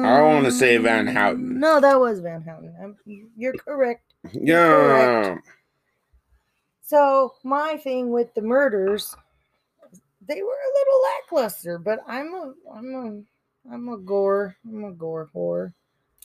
I 0.03 0.21
wanna 0.21 0.51
say 0.51 0.77
Van 0.79 1.07
Mm, 1.07 1.13
Houten. 1.15 1.61
No, 1.61 1.81
that 1.81 1.99
was 1.99 2.21
Van 2.21 2.43
Houten. 2.43 2.75
I'm, 2.83 2.97
you're 3.37 3.55
correct. 3.55 4.15
Yeah. 4.33 4.67
Correct. 4.67 5.49
So 6.83 7.35
my 7.45 7.79
thing 7.79 8.11
with 8.11 8.35
the 8.35 8.43
murders, 8.43 9.15
they 10.29 10.43
were 10.43 10.51
a 10.51 10.79
little 10.79 11.03
lackluster, 11.03 11.79
but 11.79 12.01
I'm 12.07 12.35
a 12.35 12.53
I'm 12.75 12.95
a 12.95 13.23
I'm 13.71 13.89
a 13.89 13.99
gore 13.99 14.57
I'm 14.67 14.85
a 14.85 14.93
gore 14.93 15.31
whore. 15.35 15.73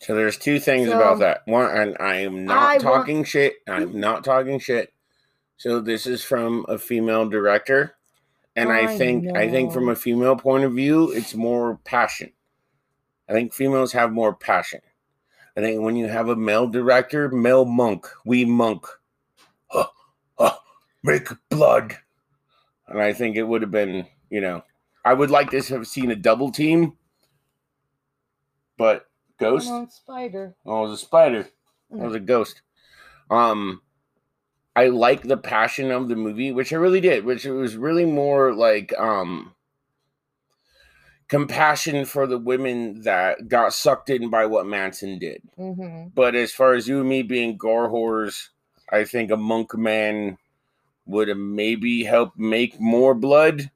So 0.01 0.13
there's 0.13 0.38
two 0.38 0.60
things 0.60 0.89
about 0.89 1.20
that. 1.20 1.41
One, 1.46 1.75
and 1.75 1.98
I 2.00 2.17
am 2.17 2.46
not 2.46 2.58
I 2.58 2.67
want- 2.74 2.82
talking 2.82 3.24
shit. 3.24 3.56
I'm 3.67 4.00
not 4.00 4.24
talking 4.24 4.60
shit. 4.60 4.94
So 5.58 5.79
this 5.82 6.06
is 6.06 6.24
from 6.24 6.65
a 6.70 6.77
female 6.77 7.27
director, 7.27 7.96
and 8.56 8.72
I, 8.72 8.82
I 8.82 8.98
think 8.98 9.36
I 9.36 9.50
think 9.50 9.74
from 9.74 9.89
a 9.89 9.96
female 9.96 10.36
point 10.36 10.63
of 10.63 10.74
view, 10.74 11.12
it's 11.12 11.34
more 11.34 11.77
passion. 11.84 12.32
I 13.27 13.34
think 13.34 13.53
females 13.53 13.91
have 13.94 14.12
more 14.12 14.36
passion. 14.36 14.82
I 15.58 15.62
think 15.62 15.82
when 15.82 15.96
you 15.96 16.08
have 16.08 16.29
a 16.29 16.36
male 16.36 16.67
director, 16.67 17.29
male 17.29 17.65
monk, 17.65 18.06
we 18.24 18.46
monk, 18.46 18.86
huh, 19.65 19.88
huh, 20.38 20.58
make 21.01 21.27
blood, 21.50 21.98
and 22.88 23.01
I 23.01 23.13
think 23.13 23.36
it 23.36 23.44
would 23.44 23.63
have 23.63 23.72
been, 23.72 24.06
you 24.29 24.41
know, 24.41 24.63
I 25.03 25.15
would 25.15 25.32
like 25.32 25.50
to 25.51 25.62
have 25.74 25.88
seen 25.88 26.12
a 26.12 26.15
double 26.15 26.51
team, 26.51 26.94
but 28.77 29.07
Ghost. 29.38 29.67
Come 29.67 29.75
on, 29.75 29.89
spider. 29.89 30.55
Oh, 30.65 30.86
it 30.86 30.89
was 30.89 31.01
a 31.01 31.05
spider. 31.05 31.39
It 31.91 31.98
was 31.98 32.15
a 32.15 32.19
ghost. 32.19 32.62
Um, 33.29 33.81
I 34.75 34.88
like 34.88 35.24
the 35.24 35.38
passion 35.38 35.91
of 35.91 36.10
the 36.10 36.15
movie, 36.15 36.51
which 36.51 36.74
I 36.74 36.77
really 36.77 37.01
did. 37.01 37.24
Which 37.24 37.46
it 37.46 37.51
was 37.51 37.77
really 37.77 38.05
more 38.05 38.53
like 38.53 38.98
um 38.98 39.53
compassion 41.27 42.05
for 42.05 42.25
the 42.25 42.38
women 42.38 43.01
that 43.01 43.48
got 43.48 43.74
sucked 43.74 44.10
in 44.10 44.29
by 44.29 44.46
what 44.46 44.65
Manson 44.65 45.19
did. 45.19 45.41
Mm-hmm. 45.57 46.10
But 46.15 46.36
as 46.36 46.53
far 46.53 46.74
as 46.74 46.88
you 46.88 47.01
and 47.01 47.10
me 47.10 47.22
being 47.22 47.57
gore 47.57 47.89
whores, 47.89 48.48
I 48.91 49.03
think 49.03 49.29
a 49.29 49.38
monk 49.38 49.75
man 49.77 50.38
would 51.05 51.27
have 51.27 51.38
maybe 51.38 52.03
helped 52.03 52.38
make 52.38 52.79
more 52.79 53.13
blood, 53.13 53.72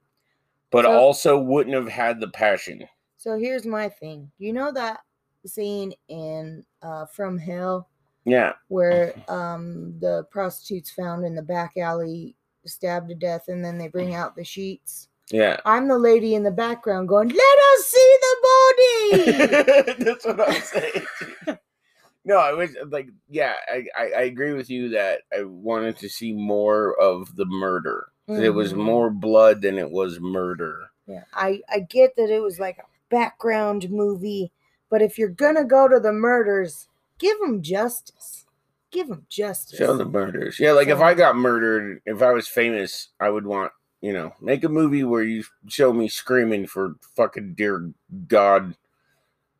but 0.72 0.86
So- 0.86 0.92
also 0.92 1.38
wouldn't 1.40 1.76
have 1.76 1.90
had 1.90 2.20
the 2.20 2.30
passion. 2.30 2.88
So 3.22 3.38
here's 3.38 3.68
my 3.68 3.88
thing. 3.88 4.32
You 4.40 4.52
know 4.52 4.72
that 4.72 5.02
scene 5.46 5.94
in 6.08 6.66
uh, 6.82 7.06
From 7.06 7.38
Hell 7.38 7.88
Yeah. 8.26 8.54
where 8.70 9.14
um, 9.28 9.94
the 10.00 10.24
prostitutes 10.32 10.90
found 10.90 11.24
in 11.24 11.36
the 11.36 11.44
back 11.44 11.78
alley 11.78 12.36
stabbed 12.66 13.10
to 13.10 13.16
death, 13.16 13.44
and 13.48 13.64
then 13.64 13.78
they 13.78 13.90
bring 13.90 14.16
out 14.16 14.36
the 14.36 14.44
sheets. 14.44 15.08
Yeah. 15.30 15.60
I'm 15.66 15.88
the 15.88 16.00
lady 16.00 16.34
in 16.34 16.42
the 16.42 16.50
background 16.50 17.10
going, 17.10 17.30
"Let 17.30 17.38
us 17.38 17.86
see 17.86 18.18
the 18.22 18.36
body." 18.50 20.04
That's 20.04 20.26
what 20.26 20.42
I'm 20.50 20.62
saying. 20.64 21.06
no, 22.26 22.38
I 22.38 22.54
was 22.54 22.76
like, 22.90 23.08
yeah, 23.30 23.54
I, 23.72 23.86
I, 23.96 24.04
I 24.18 24.22
agree 24.24 24.54
with 24.54 24.68
you 24.72 24.90
that 24.90 25.22
I 25.32 25.44
wanted 25.44 25.96
to 25.98 26.10
see 26.10 26.34
more 26.34 27.00
of 27.00 27.36
the 27.36 27.46
murder. 27.46 28.08
It 28.28 28.50
was 28.50 28.74
Mhm. 28.74 28.78
more 28.78 29.10
blood 29.12 29.62
than 29.62 29.78
it 29.78 29.92
was 29.92 30.20
murder. 30.20 30.90
Yeah, 31.06 31.26
I 31.34 31.62
I 31.70 31.82
get 31.82 32.16
that 32.16 32.32
it 32.32 32.42
was 32.42 32.60
like 32.60 32.78
a 32.80 32.84
background 33.12 33.92
movie, 33.92 34.52
but 34.90 35.02
if 35.02 35.18
you're 35.20 35.30
gonna 35.30 35.64
go 35.64 35.88
to 35.88 36.00
the 36.00 36.12
murders, 36.12 36.88
give 37.20 37.40
them 37.40 37.62
justice. 37.62 38.46
Give 38.90 39.08
them 39.08 39.26
justice. 39.30 39.78
Show 39.78 39.96
the 39.96 40.06
murders. 40.06 40.60
Yeah, 40.60 40.72
like 40.72 40.88
if 40.90 41.00
I 41.00 41.14
got 41.14 41.36
murdered, 41.38 42.02
if 42.06 42.22
I 42.22 42.32
was 42.32 42.48
famous, 42.48 43.10
I 43.20 43.30
would 43.30 43.46
want, 43.46 43.72
you 44.02 44.12
know, 44.12 44.34
make 44.42 44.64
a 44.64 44.70
movie 44.70 45.04
where 45.04 45.24
you 45.24 45.44
show 45.68 45.94
me 45.94 46.10
screaming 46.10 46.68
for 46.68 46.96
fucking 47.16 47.54
dear 47.54 47.92
God, 48.28 48.76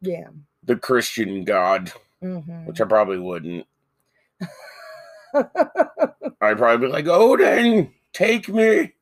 yeah. 0.02 0.28
the 0.64 0.76
Christian 0.76 1.46
God, 1.46 1.92
hmm 2.22 2.66
which 2.66 2.82
I 2.82 2.86
probably 2.86 3.20
wouldn't. 3.20 3.66
I'd 5.34 6.58
probably 6.58 6.88
be 6.88 6.92
like, 6.92 7.08
Odin, 7.08 7.94
take 8.12 8.50
me. 8.50 8.94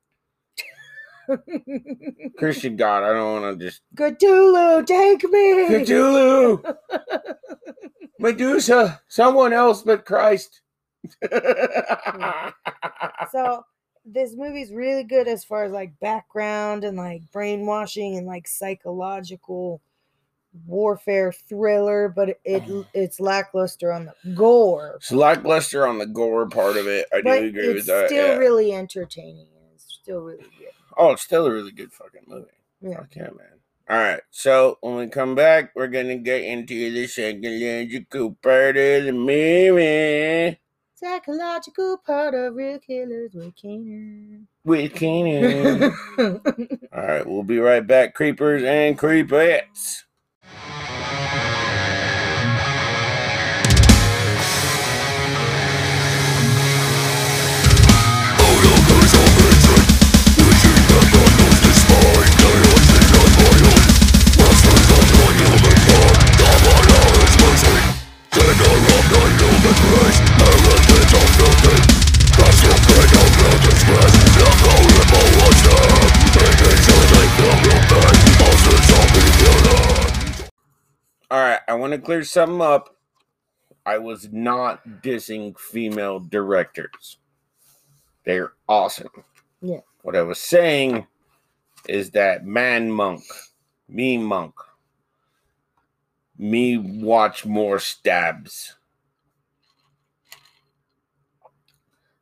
Christian 2.37 2.75
God, 2.75 3.03
I 3.03 3.13
don't 3.13 3.41
want 3.41 3.59
to 3.59 3.65
just 3.65 3.81
Cthulhu, 3.95 4.85
take 4.85 5.23
me. 5.23 5.69
Cthulhu, 5.69 6.75
Medusa, 8.19 9.01
someone 9.07 9.53
else 9.53 9.81
but 9.81 10.05
Christ. 10.05 10.61
so 13.31 13.63
this 14.05 14.35
movie's 14.35 14.71
really 14.71 15.03
good 15.03 15.27
as 15.27 15.43
far 15.43 15.63
as 15.63 15.71
like 15.71 15.99
background 15.99 16.83
and 16.83 16.97
like 16.97 17.21
brainwashing 17.31 18.17
and 18.17 18.27
like 18.27 18.47
psychological 18.47 19.81
warfare 20.65 21.31
thriller, 21.31 22.09
but 22.09 22.29
it, 22.29 22.41
it 22.43 22.85
it's 22.93 23.19
lackluster 23.19 23.91
on 23.91 24.05
the 24.05 24.31
gore. 24.33 24.93
it's 24.97 25.11
lackluster 25.11 25.87
on 25.87 25.97
the 25.97 26.07
gore 26.07 26.47
part 26.47 26.77
of 26.77 26.87
it. 26.87 27.07
I 27.13 27.21
But 27.21 27.39
do 27.39 27.45
agree 27.47 27.73
with 27.73 27.85
that. 27.85 28.05
It's 28.05 28.13
still 28.13 28.27
yeah. 28.27 28.35
really 28.35 28.73
entertaining. 28.73 29.47
It's 29.73 29.99
still 30.01 30.19
really 30.21 30.43
good. 30.57 30.73
Oh, 30.99 31.13
it's 31.13 31.23
still 31.23 31.47
a 31.47 31.51
really 31.51 31.71
good 31.71 31.91
fucking 31.91 32.25
movie. 32.27 32.47
Yeah. 32.81 33.03
Yeah, 33.15 33.23
man. 33.23 33.59
All 33.89 33.97
right, 33.97 34.21
so 34.29 34.77
when 34.81 34.97
we 34.97 35.07
come 35.07 35.33
back, 35.33 35.71
we're 35.75 35.87
gonna 35.87 36.17
get 36.17 36.43
into 36.43 36.91
the 36.91 37.07
psychological 37.07 38.37
part 38.43 38.77
of 38.77 39.05
the 39.05 39.11
movie. 39.11 40.59
Psychological 40.93 41.97
part 42.05 42.35
of 42.35 42.53
real 42.53 42.77
killers 42.77 43.33
with 43.33 43.55
Keener. 43.55 44.41
With 44.63 44.93
Keenan. 44.93 45.91
All 46.19 47.07
right, 47.07 47.25
we'll 47.25 47.41
be 47.41 47.57
right 47.57 47.85
back, 47.85 48.13
creepers 48.13 48.63
and 48.63 48.99
creepettes. 48.99 50.03
Want 81.89 82.01
to 82.01 82.05
clear 82.05 82.23
something 82.23 82.61
up. 82.61 82.95
I 83.85 83.97
was 83.97 84.29
not 84.31 85.01
dissing 85.01 85.57
female 85.57 86.19
directors. 86.19 87.17
They're 88.25 88.53
awesome. 88.67 89.09
Yeah. 89.61 89.79
What 90.03 90.15
I 90.15 90.21
was 90.21 90.39
saying 90.39 91.07
is 91.87 92.11
that 92.11 92.45
man 92.45 92.91
monk, 92.91 93.23
me 93.87 94.17
monk, 94.17 94.53
me 96.37 96.77
watch 96.77 97.45
more 97.45 97.79
stabs. 97.79 98.75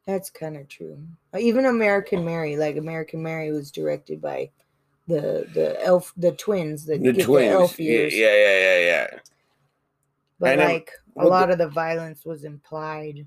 That's 0.06 0.30
kind 0.30 0.56
of 0.56 0.70
true. 0.70 1.00
Uh, 1.34 1.40
Even 1.40 1.66
American 1.66 2.24
Mary, 2.24 2.56
like 2.56 2.78
American 2.78 3.22
Mary, 3.22 3.52
was 3.52 3.72
directed 3.72 4.22
by 4.22 4.52
the 5.08 5.48
the 5.54 5.78
elf, 5.84 6.14
the 6.16 6.32
twins 6.32 6.86
that 6.86 7.04
The 7.04 7.12
twins. 7.14 7.48
the 7.50 7.52
elf 7.52 7.80
yeah, 7.80 8.08
yeah, 8.10 8.36
yeah, 8.36 8.60
yeah, 8.60 8.80
yeah. 8.80 9.08
But 10.40 10.60
And, 10.60 10.62
like 10.62 10.92
a 11.18 11.22
well, 11.22 11.30
lot 11.30 11.48
the- 11.48 11.54
of 11.54 11.60
the 11.60 11.68
violence 11.70 12.26
was 12.26 12.44
implied. 12.44 13.26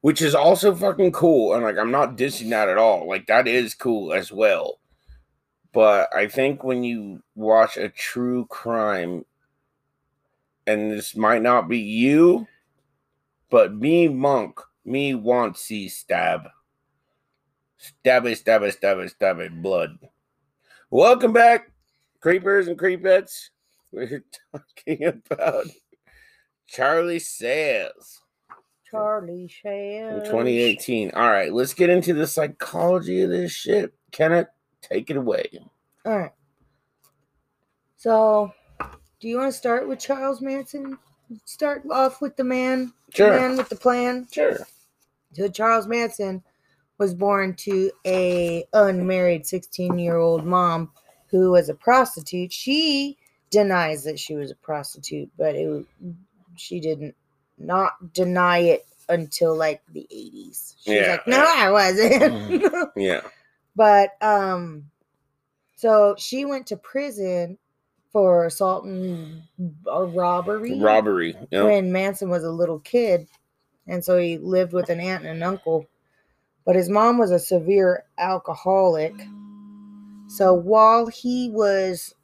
Which 0.00 0.22
is 0.22 0.34
also 0.34 0.74
fucking 0.74 1.12
cool. 1.12 1.54
And 1.54 1.64
like, 1.64 1.76
I'm 1.76 1.90
not 1.90 2.16
dissing 2.16 2.50
that 2.50 2.68
at 2.68 2.78
all. 2.78 3.08
Like, 3.08 3.26
that 3.26 3.48
is 3.48 3.74
cool 3.74 4.12
as 4.12 4.30
well. 4.30 4.80
But 5.72 6.08
I 6.14 6.28
think 6.28 6.62
when 6.64 6.82
you 6.84 7.22
watch 7.34 7.76
a 7.76 7.88
true 7.88 8.46
crime, 8.46 9.24
and 10.66 10.90
this 10.90 11.16
might 11.16 11.42
not 11.42 11.68
be 11.68 11.78
you, 11.78 12.46
but 13.50 13.74
me, 13.74 14.06
monk, 14.08 14.60
me 14.84 15.14
want 15.14 15.56
see 15.56 15.88
stab. 15.88 16.48
Stab 17.76 18.26
it, 18.26 18.36
stab 18.38 18.62
it, 18.62 18.72
stab 18.72 18.98
it, 18.98 19.10
stab 19.10 19.38
it, 19.40 19.62
blood. 19.62 19.98
Welcome 20.90 21.32
back, 21.32 21.70
creepers 22.20 22.68
and 22.68 22.78
creepettes. 22.78 23.50
We're 23.92 24.24
talking 24.52 25.04
about 25.04 25.66
Charlie 26.68 27.18
Says. 27.18 28.20
Charlie 28.88 29.48
Shell. 29.48 30.20
2018. 30.20 31.10
All 31.14 31.28
right, 31.28 31.52
let's 31.52 31.74
get 31.74 31.90
into 31.90 32.14
the 32.14 32.26
psychology 32.26 33.22
of 33.22 33.30
this 33.30 33.52
shit. 33.52 33.92
Kenneth, 34.12 34.48
take 34.80 35.10
it 35.10 35.16
away. 35.16 35.46
All 36.06 36.18
right. 36.18 36.32
So, 37.96 38.52
do 39.20 39.28
you 39.28 39.36
want 39.38 39.52
to 39.52 39.58
start 39.58 39.88
with 39.88 39.98
Charles 39.98 40.40
Manson? 40.40 40.96
Start 41.44 41.82
off 41.90 42.22
with 42.22 42.36
the 42.36 42.44
man, 42.44 42.92
the 43.10 43.16
Sure. 43.16 43.30
man 43.30 43.56
with 43.56 43.68
the 43.68 43.76
plan. 43.76 44.26
Sure. 44.32 44.56
So 45.34 45.48
Charles 45.48 45.86
Manson 45.86 46.42
was 46.96 47.12
born 47.12 47.54
to 47.56 47.90
a 48.06 48.64
unmarried 48.72 49.42
16-year-old 49.44 50.46
mom 50.46 50.90
who 51.26 51.50
was 51.50 51.68
a 51.68 51.74
prostitute. 51.74 52.52
She 52.52 53.18
denies 53.50 54.04
that 54.04 54.18
she 54.18 54.36
was 54.36 54.50
a 54.50 54.56
prostitute, 54.56 55.30
but 55.36 55.54
it 55.54 55.84
she 56.58 56.80
didn't 56.80 57.14
not 57.58 58.12
deny 58.12 58.58
it 58.58 58.86
until 59.08 59.56
like 59.56 59.82
the 59.92 60.06
80s. 60.12 60.74
She 60.80 60.90
was 60.92 61.00
Yeah, 61.00 61.10
like, 61.12 61.26
"No, 61.26 61.38
yeah. 61.38 61.54
I 61.56 61.70
wasn't." 61.70 62.90
Yeah. 62.96 63.20
but 63.76 64.10
um 64.22 64.84
so 65.76 66.14
she 66.18 66.44
went 66.44 66.66
to 66.68 66.76
prison 66.76 67.58
for 68.12 68.46
assault 68.46 68.84
and 68.84 69.42
a 69.86 70.04
robbery 70.04 70.80
Robbery. 70.80 71.36
Yep. 71.50 71.64
when 71.64 71.92
Manson 71.92 72.30
was 72.30 72.44
a 72.44 72.50
little 72.50 72.80
kid. 72.80 73.26
And 73.86 74.04
so 74.04 74.18
he 74.18 74.38
lived 74.38 74.72
with 74.72 74.88
an 74.90 75.00
aunt 75.00 75.24
and 75.24 75.36
an 75.36 75.42
uncle. 75.42 75.86
But 76.64 76.74
his 76.76 76.88
mom 76.90 77.16
was 77.18 77.30
a 77.30 77.38
severe 77.38 78.04
alcoholic. 78.18 79.14
So 80.28 80.52
while 80.52 81.06
he 81.06 81.50
was 81.50 82.14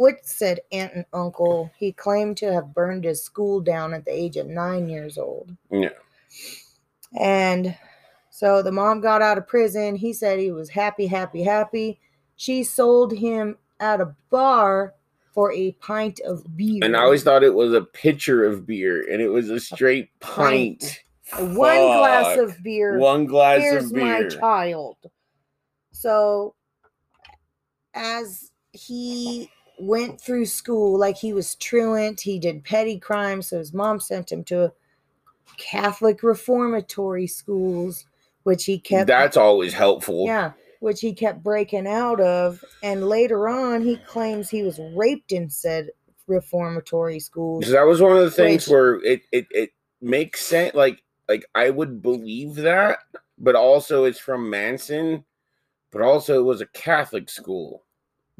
what 0.00 0.24
said 0.24 0.60
aunt 0.72 0.94
and 0.94 1.04
uncle, 1.12 1.70
he 1.76 1.92
claimed 1.92 2.34
to 2.38 2.50
have 2.50 2.72
burned 2.72 3.04
his 3.04 3.22
school 3.22 3.60
down 3.60 3.92
at 3.92 4.06
the 4.06 4.10
age 4.10 4.38
of 4.38 4.46
nine 4.46 4.88
years 4.88 5.18
old. 5.18 5.54
Yeah. 5.70 5.90
And 7.20 7.76
so 8.30 8.62
the 8.62 8.72
mom 8.72 9.02
got 9.02 9.20
out 9.20 9.36
of 9.36 9.46
prison. 9.46 9.96
He 9.96 10.14
said 10.14 10.38
he 10.38 10.52
was 10.52 10.70
happy, 10.70 11.06
happy, 11.06 11.42
happy. 11.42 12.00
She 12.36 12.64
sold 12.64 13.12
him 13.12 13.58
at 13.78 14.00
a 14.00 14.14
bar 14.30 14.94
for 15.34 15.52
a 15.52 15.72
pint 15.72 16.18
of 16.20 16.56
beer. 16.56 16.82
And 16.82 16.96
I 16.96 17.02
always 17.02 17.22
thought 17.22 17.42
it 17.42 17.54
was 17.54 17.74
a 17.74 17.82
pitcher 17.82 18.46
of 18.46 18.66
beer, 18.66 19.04
and 19.12 19.20
it 19.20 19.28
was 19.28 19.50
a 19.50 19.60
straight 19.60 20.08
pint. 20.18 21.02
pint. 21.28 21.56
one 21.58 21.76
glass 21.76 22.38
of 22.38 22.56
beer. 22.62 22.98
One 22.98 23.26
glass 23.26 23.60
Here's 23.60 23.84
of 23.84 23.92
beer. 23.92 24.22
my 24.22 24.28
child. 24.30 24.96
So 25.92 26.54
as 27.92 28.50
he 28.72 29.50
went 29.80 30.20
through 30.20 30.46
school, 30.46 30.98
like 30.98 31.16
he 31.16 31.32
was 31.32 31.54
truant, 31.56 32.20
he 32.20 32.38
did 32.38 32.64
petty 32.64 32.98
crimes. 32.98 33.48
So 33.48 33.58
his 33.58 33.72
mom 33.72 34.00
sent 34.00 34.30
him 34.32 34.44
to 34.44 34.72
Catholic 35.56 36.22
reformatory 36.22 37.26
schools, 37.26 38.06
which 38.44 38.64
he 38.64 38.78
kept 38.78 39.06
That's 39.08 39.36
always 39.36 39.72
helpful. 39.74 40.24
yeah, 40.26 40.52
which 40.80 41.00
he 41.00 41.12
kept 41.12 41.42
breaking 41.42 41.86
out 41.86 42.20
of. 42.20 42.64
And 42.82 43.08
later 43.08 43.48
on, 43.48 43.82
he 43.82 43.96
claims 43.96 44.48
he 44.48 44.62
was 44.62 44.80
raped 44.94 45.32
in 45.32 45.50
said 45.50 45.90
reformatory 46.26 47.20
schools. 47.20 47.68
That 47.70 47.82
was 47.86 48.00
one 48.00 48.16
of 48.16 48.22
the 48.22 48.30
things 48.30 48.66
Which- 48.66 48.72
where 48.72 48.94
it, 49.04 49.22
it 49.32 49.46
it 49.50 49.70
makes 50.00 50.44
sense. 50.44 50.74
Like 50.74 51.02
like 51.28 51.44
I 51.54 51.70
would 51.70 52.02
believe 52.02 52.54
that, 52.56 52.98
but 53.38 53.54
also 53.54 54.04
it's 54.04 54.18
from 54.18 54.48
Manson, 54.50 55.24
but 55.90 56.02
also 56.02 56.38
it 56.38 56.44
was 56.44 56.60
a 56.60 56.66
Catholic 56.66 57.28
school. 57.28 57.84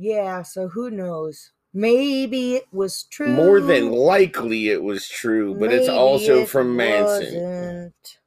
Yeah, 0.01 0.41
so 0.41 0.69
who 0.69 0.91
knows? 0.91 1.53
Maybe 1.75 2.55
it 2.55 2.65
was 2.73 3.05
true. 3.05 3.29
More 3.29 3.61
than 3.61 3.93
likely, 3.93 4.71
it 4.71 4.83
was 4.83 5.07
true, 5.07 5.55
but 5.55 5.73
it's 5.73 5.91
also 5.91 6.39
it 6.39 6.49
from 6.49 6.75
Manson. 6.75 7.35
wasn't. 7.35 8.19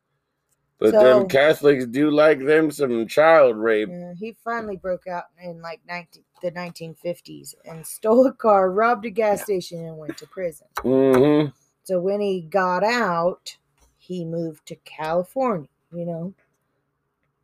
But 0.78 0.92
So- 0.92 1.02
them 1.04 1.28
Catholics 1.28 1.88
do 1.88 2.12
like 2.12 2.46
them 2.46 2.70
some 2.70 3.08
child 3.08 3.58
rape. 3.58 3.90
Yeah, 3.90 4.14
he 4.14 4.38
finally 4.44 4.78
broke 4.78 5.08
out 5.08 5.26
in 5.44 5.64
like 5.64 5.82
19, 5.88 6.24
the 6.44 6.52
1950s 6.52 7.56
and 7.66 7.86
stole 7.96 8.28
a 8.28 8.34
car, 8.34 8.70
robbed 8.72 9.06
a 9.06 9.10
gas 9.10 9.42
station, 9.42 9.84
and 9.84 9.98
went 9.98 10.18
to 10.20 10.28
prison. 10.28 10.68
Mm-hmm. 10.78 11.50
So 11.86 12.00
when 12.00 12.22
he 12.22 12.42
got 12.42 12.84
out, 12.84 13.58
he 13.98 14.26
moved 14.26 14.68
to 14.68 14.76
California, 14.76 15.70
you 15.92 16.06
know, 16.06 16.34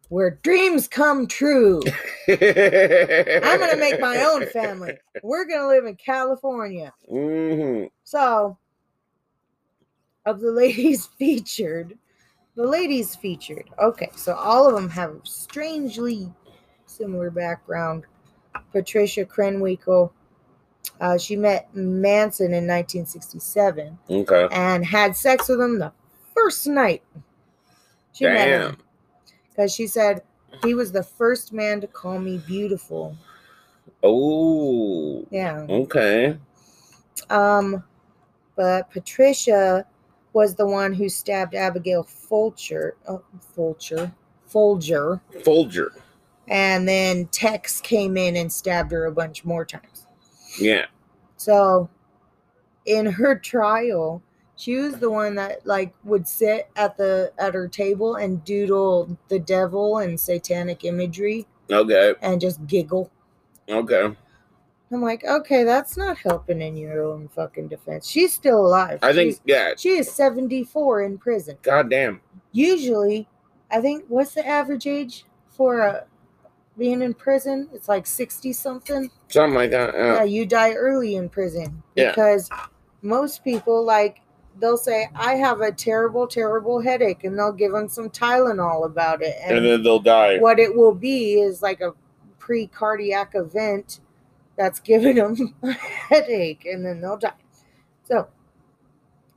where 0.09 0.31
dreams 0.41 0.87
come 0.87 1.27
true. 1.27 1.81
I'm 2.27 2.37
going 2.39 3.71
to 3.71 3.77
make 3.79 3.99
my 3.99 4.23
own 4.23 4.45
family. 4.53 4.97
We're 5.23 5.45
going 5.45 5.61
to 5.61 5.67
live 5.67 5.85
in 5.85 5.95
California. 5.95 6.93
Mm-hmm. 7.11 7.85
So, 8.03 8.57
of 10.25 10.41
the 10.41 10.51
ladies 10.51 11.07
featured, 11.17 11.97
the 12.55 12.65
ladies 12.65 13.15
featured. 13.15 13.69
Okay, 13.79 14.09
so 14.15 14.33
all 14.33 14.67
of 14.67 14.75
them 14.75 14.89
have 14.89 15.15
strangely 15.23 16.31
similar 16.85 17.29
background. 17.29 18.05
Patricia 18.71 19.25
Krenwinkel, 19.25 20.11
uh, 20.99 21.17
she 21.17 21.35
met 21.35 21.73
Manson 21.73 22.47
in 22.47 22.67
1967 22.67 23.97
Okay. 24.09 24.47
and 24.51 24.83
had 24.85 25.15
sex 25.15 25.47
with 25.47 25.61
him 25.61 25.79
the 25.79 25.91
first 26.35 26.67
night. 26.67 27.03
She 28.11 28.25
met 28.25 28.47
him 28.47 28.61
Damn. 28.71 28.77
Because 29.59 29.73
she 29.73 29.87
said 29.87 30.21
he 30.63 30.73
was 30.73 30.91
the 30.91 31.03
first 31.03 31.51
man 31.51 31.81
to 31.81 31.87
call 31.87 32.17
me 32.17 32.37
beautiful. 32.47 33.17
Oh. 34.01 35.27
Yeah. 35.31 35.65
Okay. 35.69 36.37
Um, 37.29 37.83
but 38.55 38.89
Patricia 38.89 39.85
was 40.31 40.55
the 40.55 40.65
one 40.65 40.93
who 40.93 41.09
stabbed 41.09 41.55
Abigail 41.55 42.03
Fulcher, 42.03 42.95
oh, 43.07 43.21
Fulcher, 43.53 44.13
Folger, 44.45 45.19
Folger. 45.43 45.91
and 46.47 46.87
then 46.87 47.25
Tex 47.27 47.81
came 47.81 48.15
in 48.15 48.37
and 48.37 48.51
stabbed 48.51 48.91
her 48.91 49.05
a 49.05 49.11
bunch 49.11 49.43
more 49.43 49.65
times. 49.65 50.05
Yeah. 50.57 50.85
So, 51.35 51.89
in 52.85 53.05
her 53.07 53.37
trial, 53.37 54.21
She 54.59 54.75
was 54.75 54.95
the 54.99 55.09
one 55.09 55.35
that 55.35 55.65
like 55.65 55.93
would 56.03 56.27
sit 56.27 56.69
at 56.75 56.97
the 56.97 57.31
at 57.39 57.53
her 57.53 57.69
table 57.69 58.15
and 58.15 58.43
doodle 58.43 59.17
the 59.29 59.39
devil 59.39 59.99
and 59.99 60.19
satanic 60.19 60.83
imagery 60.83 61.47
Okay. 61.71 62.13
and 62.21 62.41
just 62.41 62.67
giggle. 62.67 63.09
Okay. 63.69 64.13
I'm 64.91 65.01
like, 65.01 65.23
okay, 65.23 65.63
that's 65.63 65.95
not 65.95 66.17
helping 66.17 66.61
in 66.61 66.75
your 66.75 67.03
own 67.05 67.29
fucking 67.29 67.69
defense. 67.69 68.05
She's 68.05 68.33
still 68.33 68.65
alive. 68.65 68.99
I 69.01 69.13
think 69.13 69.29
She's- 69.35 69.41
yeah. 69.45 69.71
she 69.77 69.89
is 69.91 70.11
74 70.11 71.03
in 71.03 71.17
prison. 71.19 71.57
God 71.61 71.89
damn. 71.89 72.19
Usually, 72.51 73.29
I 73.71 73.79
think 73.79 74.03
what's 74.09 74.33
the 74.33 74.45
average 74.45 74.87
age 74.87 75.23
for 75.51 75.81
uh, 75.87 76.01
being 76.77 77.01
in 77.01 77.13
prison? 77.13 77.69
It's 77.71 77.87
like 77.87 78.05
60 78.05 78.51
something. 78.51 79.09
Something 79.29 79.55
like 79.55 79.71
that. 79.71 79.93
Yeah, 79.93 80.15
Yeah. 80.15 80.23
you 80.23 80.45
die 80.45 80.73
early 80.73 81.15
in 81.15 81.29
prison 81.29 81.81
Yeah. 81.95 82.09
because 82.11 82.49
most 83.01 83.41
people 83.45 83.85
like 83.85 84.19
they'll 84.59 84.77
say, 84.77 85.09
"I 85.15 85.35
have 85.35 85.61
a 85.61 85.71
terrible, 85.71 86.27
terrible 86.27 86.79
headache," 86.81 87.23
and 87.23 87.37
they'll 87.37 87.51
give 87.53 87.71
them 87.71 87.87
some 87.89 88.09
Tylenol 88.09 88.85
about 88.85 89.21
it, 89.21 89.35
And 89.45 89.65
then 89.65 89.83
they'll 89.83 89.99
die. 89.99 90.39
what 90.39 90.59
it 90.59 90.75
will 90.75 90.93
be 90.93 91.39
is 91.39 91.61
like 91.61 91.81
a 91.81 91.93
pre-cardiac 92.37 93.31
event 93.35 93.99
that's 94.55 94.79
giving 94.79 95.15
them 95.15 95.55
a 95.63 95.71
headache 96.09 96.65
and 96.65 96.85
then 96.85 96.99
they'll 97.01 97.17
die. 97.17 97.31
So 98.03 98.27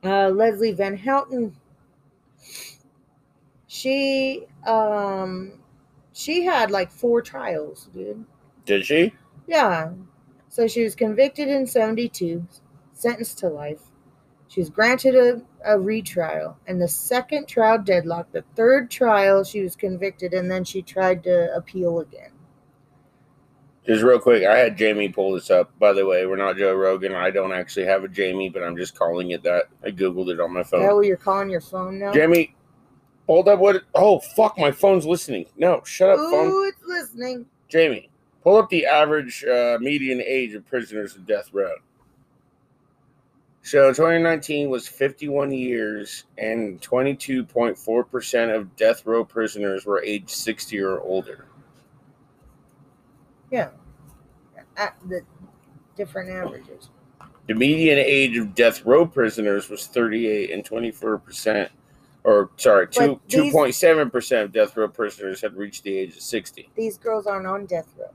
uh, 0.02 0.28
leslie 0.30 0.72
van 0.72 0.96
houten 0.96 1.54
she 3.66 4.46
um 4.66 5.52
she 6.12 6.44
had 6.44 6.70
like 6.70 6.90
four 6.90 7.22
trials 7.22 7.88
dude. 7.94 8.24
Did 8.66 8.84
she? 8.84 9.12
yeah. 9.46 9.90
So 10.48 10.66
she 10.68 10.82
was 10.84 10.94
convicted 10.94 11.48
in 11.48 11.66
72 11.66 12.46
sentenced 12.92 13.38
to 13.38 13.48
life 13.48 13.80
she 14.52 14.60
was 14.60 14.68
granted 14.68 15.14
a, 15.14 15.40
a 15.64 15.78
retrial 15.78 16.56
and 16.66 16.80
the 16.80 16.88
second 16.88 17.48
trial 17.48 17.78
deadlocked 17.78 18.32
the 18.32 18.44
third 18.54 18.90
trial 18.90 19.42
she 19.42 19.62
was 19.62 19.74
convicted 19.74 20.34
and 20.34 20.50
then 20.50 20.62
she 20.62 20.82
tried 20.82 21.24
to 21.24 21.54
appeal 21.54 22.00
again 22.00 22.30
Just 23.86 24.02
real 24.04 24.18
quick, 24.20 24.44
I 24.44 24.56
had 24.58 24.76
Jamie 24.76 25.08
pull 25.08 25.32
this 25.32 25.50
up. 25.50 25.76
By 25.78 25.92
the 25.92 26.06
way, 26.06 26.24
we're 26.26 26.36
not 26.36 26.56
Joe 26.56 26.74
Rogan. 26.74 27.14
I 27.14 27.30
don't 27.30 27.52
actually 27.52 27.86
have 27.86 28.04
a 28.04 28.08
Jamie, 28.08 28.48
but 28.48 28.62
I'm 28.62 28.76
just 28.76 28.94
calling 28.94 29.32
it 29.32 29.42
that. 29.42 29.64
I 29.82 29.90
googled 29.90 30.28
it 30.28 30.38
on 30.38 30.52
my 30.52 30.62
phone. 30.62 30.84
what 30.94 31.06
you're 31.06 31.16
calling 31.16 31.50
your 31.50 31.60
phone 31.60 31.98
now? 31.98 32.12
Jamie, 32.12 32.54
hold 33.26 33.48
up. 33.48 33.58
What? 33.58 33.82
Oh 33.94 34.20
fuck, 34.20 34.56
my 34.56 34.70
phone's 34.70 35.04
listening. 35.04 35.46
No, 35.56 35.82
shut 35.84 36.10
up, 36.10 36.16
phone. 36.18 36.48
Ooh, 36.48 36.64
it's 36.68 36.84
listening. 36.86 37.46
Jamie, 37.68 38.08
pull 38.44 38.56
up 38.56 38.68
the 38.70 38.86
average 38.86 39.44
uh, 39.44 39.78
median 39.80 40.22
age 40.24 40.54
of 40.54 40.64
prisoners 40.66 41.16
in 41.16 41.24
death 41.24 41.50
row. 41.52 41.74
So 43.64 43.90
2019 43.90 44.70
was 44.70 44.88
51 44.88 45.52
years, 45.52 46.24
and 46.36 46.80
22.4% 46.80 48.56
of 48.56 48.74
death 48.76 49.06
row 49.06 49.24
prisoners 49.24 49.86
were 49.86 50.02
aged 50.02 50.30
60 50.30 50.80
or 50.80 51.00
older. 51.00 51.46
At 53.52 53.72
uh, 54.76 54.88
the 55.06 55.20
different 55.96 56.30
averages. 56.30 56.88
The 57.46 57.54
median 57.54 57.98
age 57.98 58.36
of 58.38 58.54
death 58.54 58.84
row 58.86 59.04
prisoners 59.06 59.68
was 59.68 59.86
38, 59.86 60.50
and 60.50 60.64
24%, 60.64 61.68
or 62.24 62.50
sorry, 62.56 62.88
two 62.88 63.20
these- 63.28 63.52
2.7% 63.52 64.42
of 64.44 64.52
death 64.52 64.76
row 64.76 64.88
prisoners 64.88 65.40
had 65.42 65.54
reached 65.54 65.84
the 65.84 65.96
age 65.96 66.16
of 66.16 66.22
60. 66.22 66.70
These 66.74 66.96
girls 66.98 67.26
aren't 67.26 67.46
on 67.46 67.66
death 67.66 67.92
row. 67.98 68.10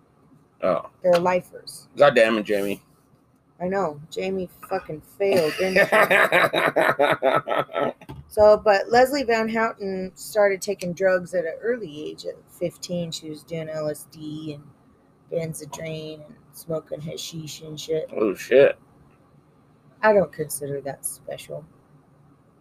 Oh, 0.63 0.89
They're 1.03 1.19
lifers. 1.19 1.87
god 1.95 2.15
damn 2.15 2.37
it, 2.39 2.43
Jamie. 2.43 2.81
I 3.59 3.67
know. 3.67 3.99
Jamie 4.11 4.49
fucking 4.69 5.01
failed, 5.17 5.53
didn't 5.57 5.89
she? 5.89 7.93
So, 8.29 8.57
but 8.57 8.91
Leslie 8.91 9.23
Van 9.23 9.47
Houten 9.49 10.11
started 10.13 10.61
taking 10.61 10.93
drugs 10.93 11.33
at 11.33 11.45
an 11.45 11.55
early 11.61 12.09
age. 12.09 12.25
At 12.25 12.35
15, 12.59 13.11
she 13.11 13.29
was 13.29 13.41
doing 13.41 13.67
LSD 13.67 14.55
and 14.55 14.63
Benzedrine 15.31 16.25
and 16.25 16.35
smoking 16.51 17.01
hashish 17.01 17.61
and 17.61 17.79
shit. 17.79 18.09
oh 18.15 18.35
shit. 18.35 18.77
I 20.03 20.13
don't 20.13 20.31
consider 20.31 20.81
that 20.81 21.05
special. 21.05 21.65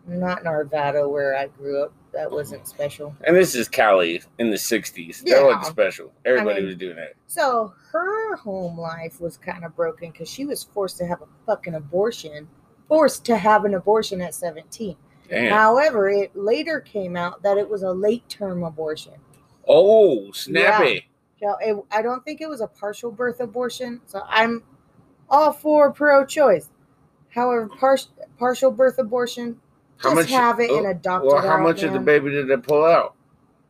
Not 0.06 0.40
in 0.40 0.46
Arvada, 0.46 1.10
where 1.10 1.36
I 1.36 1.48
grew 1.48 1.82
up. 1.82 1.92
That 2.16 2.30
wasn't 2.32 2.66
special. 2.66 3.14
And 3.24 3.36
this 3.36 3.54
is 3.54 3.68
Cali 3.68 4.22
in 4.38 4.50
the 4.50 4.56
60s. 4.56 5.20
That 5.20 5.28
Yeah. 5.28 5.42
wasn't 5.44 5.66
special. 5.66 6.12
Everybody 6.24 6.60
mean- 6.60 6.66
was 6.68 6.76
doing 6.76 6.96
that. 6.96 7.12
So 7.26 7.74
her 7.92 8.36
home 8.36 8.78
life 8.80 9.20
was 9.20 9.36
kind 9.36 9.64
of 9.66 9.76
broken 9.76 10.12
because 10.12 10.26
she 10.30 10.46
was 10.46 10.64
forced 10.64 10.96
to 10.96 11.06
have 11.06 11.20
a 11.20 11.26
fucking 11.44 11.74
abortion, 11.74 12.48
forced 12.88 13.26
to 13.26 13.36
have 13.36 13.66
an 13.66 13.74
abortion 13.74 14.22
at 14.22 14.34
17. 14.34 14.96
Damn. 15.28 15.52
However, 15.52 16.08
it 16.08 16.34
later 16.34 16.80
came 16.80 17.16
out 17.16 17.42
that 17.42 17.58
it 17.58 17.68
was 17.68 17.82
a 17.82 17.92
late 17.92 18.26
term 18.30 18.64
abortion. 18.64 19.12
oh, 19.68 20.30
snappy. 20.30 21.08
So 21.42 21.56
it, 21.60 21.76
I 21.90 22.00
don't 22.00 22.24
think 22.24 22.40
it 22.40 22.48
was 22.48 22.60
a 22.62 22.66
partial 22.68 23.10
birth 23.10 23.40
abortion. 23.40 24.00
So 24.06 24.22
I'm 24.26 24.62
all 25.28 25.52
for 25.52 25.92
pro 25.92 26.24
choice. 26.24 26.70
However, 27.28 27.68
par- 27.68 27.98
partial 28.38 28.70
birth 28.70 28.98
abortion, 28.98 29.60
How 29.98 30.10
just 30.14 30.14
much? 30.14 30.30
have 30.30 30.60
it 30.60 30.70
oh, 30.70 30.78
and 30.78 30.86
adopt 30.88 31.24
it 31.24 31.28
well, 31.28 31.40
how 31.42 31.58
much 31.60 31.82
of 31.82 31.92
the 31.92 31.98
baby 31.98 32.30
did 32.30 32.48
they 32.48 32.56
pull 32.56 32.84
out? 32.84 33.14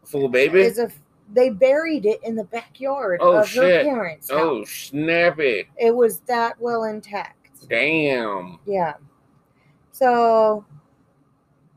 Full 0.04 0.28
baby? 0.28 0.60
Is 0.60 0.78
a 0.78 0.90
they 1.32 1.50
buried 1.50 2.06
it 2.06 2.20
in 2.22 2.36
the 2.36 2.44
backyard 2.44 3.18
Oh, 3.22 3.38
of 3.40 3.48
shit. 3.48 3.84
her 3.84 3.90
parents' 3.90 4.30
house. 4.30 4.40
oh, 4.40 4.64
snappy. 4.64 5.44
It 5.60 5.66
It 5.78 5.94
was 5.96 6.20
that 6.20 6.60
well 6.60 6.84
intact. 6.84 7.50
Damn. 7.68 8.58
Yeah. 8.66 8.94
So 9.92 10.64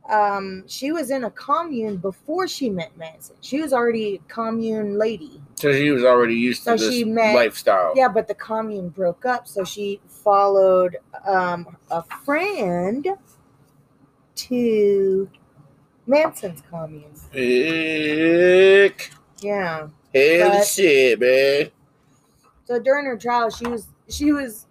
um 0.09 0.63
she 0.67 0.91
was 0.91 1.11
in 1.11 1.23
a 1.25 1.31
commune 1.31 1.97
before 1.97 2.47
she 2.47 2.69
met 2.69 2.95
Manson. 2.97 3.35
She 3.41 3.61
was 3.61 3.73
already 3.73 4.15
a 4.15 4.33
commune 4.33 4.97
lady. 4.97 5.41
So 5.55 5.71
she 5.73 5.91
was 5.91 6.03
already 6.03 6.35
used 6.35 6.63
to 6.65 6.77
So 6.77 6.85
this 6.85 6.93
she 6.93 7.03
met- 7.03 7.35
lifestyle. 7.35 7.93
Yeah, 7.95 8.07
but 8.07 8.27
the 8.27 8.33
commune 8.35 8.89
broke 8.89 9.25
up, 9.25 9.47
so 9.47 9.63
she 9.63 9.99
followed 10.07 10.97
um 11.27 11.75
a 11.91 12.03
friend 12.23 13.07
to 14.47 15.29
Manson's 16.07 16.61
commune. 16.69 17.11
Heck. 17.33 19.11
Yeah. 19.41 19.87
Hell 20.13 20.49
But- 20.49 20.65
shit, 20.67 21.19
man. 21.19 21.71
So 22.65 22.79
during 22.79 23.05
her 23.05 23.17
trial, 23.17 23.49
she 23.49 23.67
was 23.67 23.87
she 24.09 24.31
was 24.31 24.65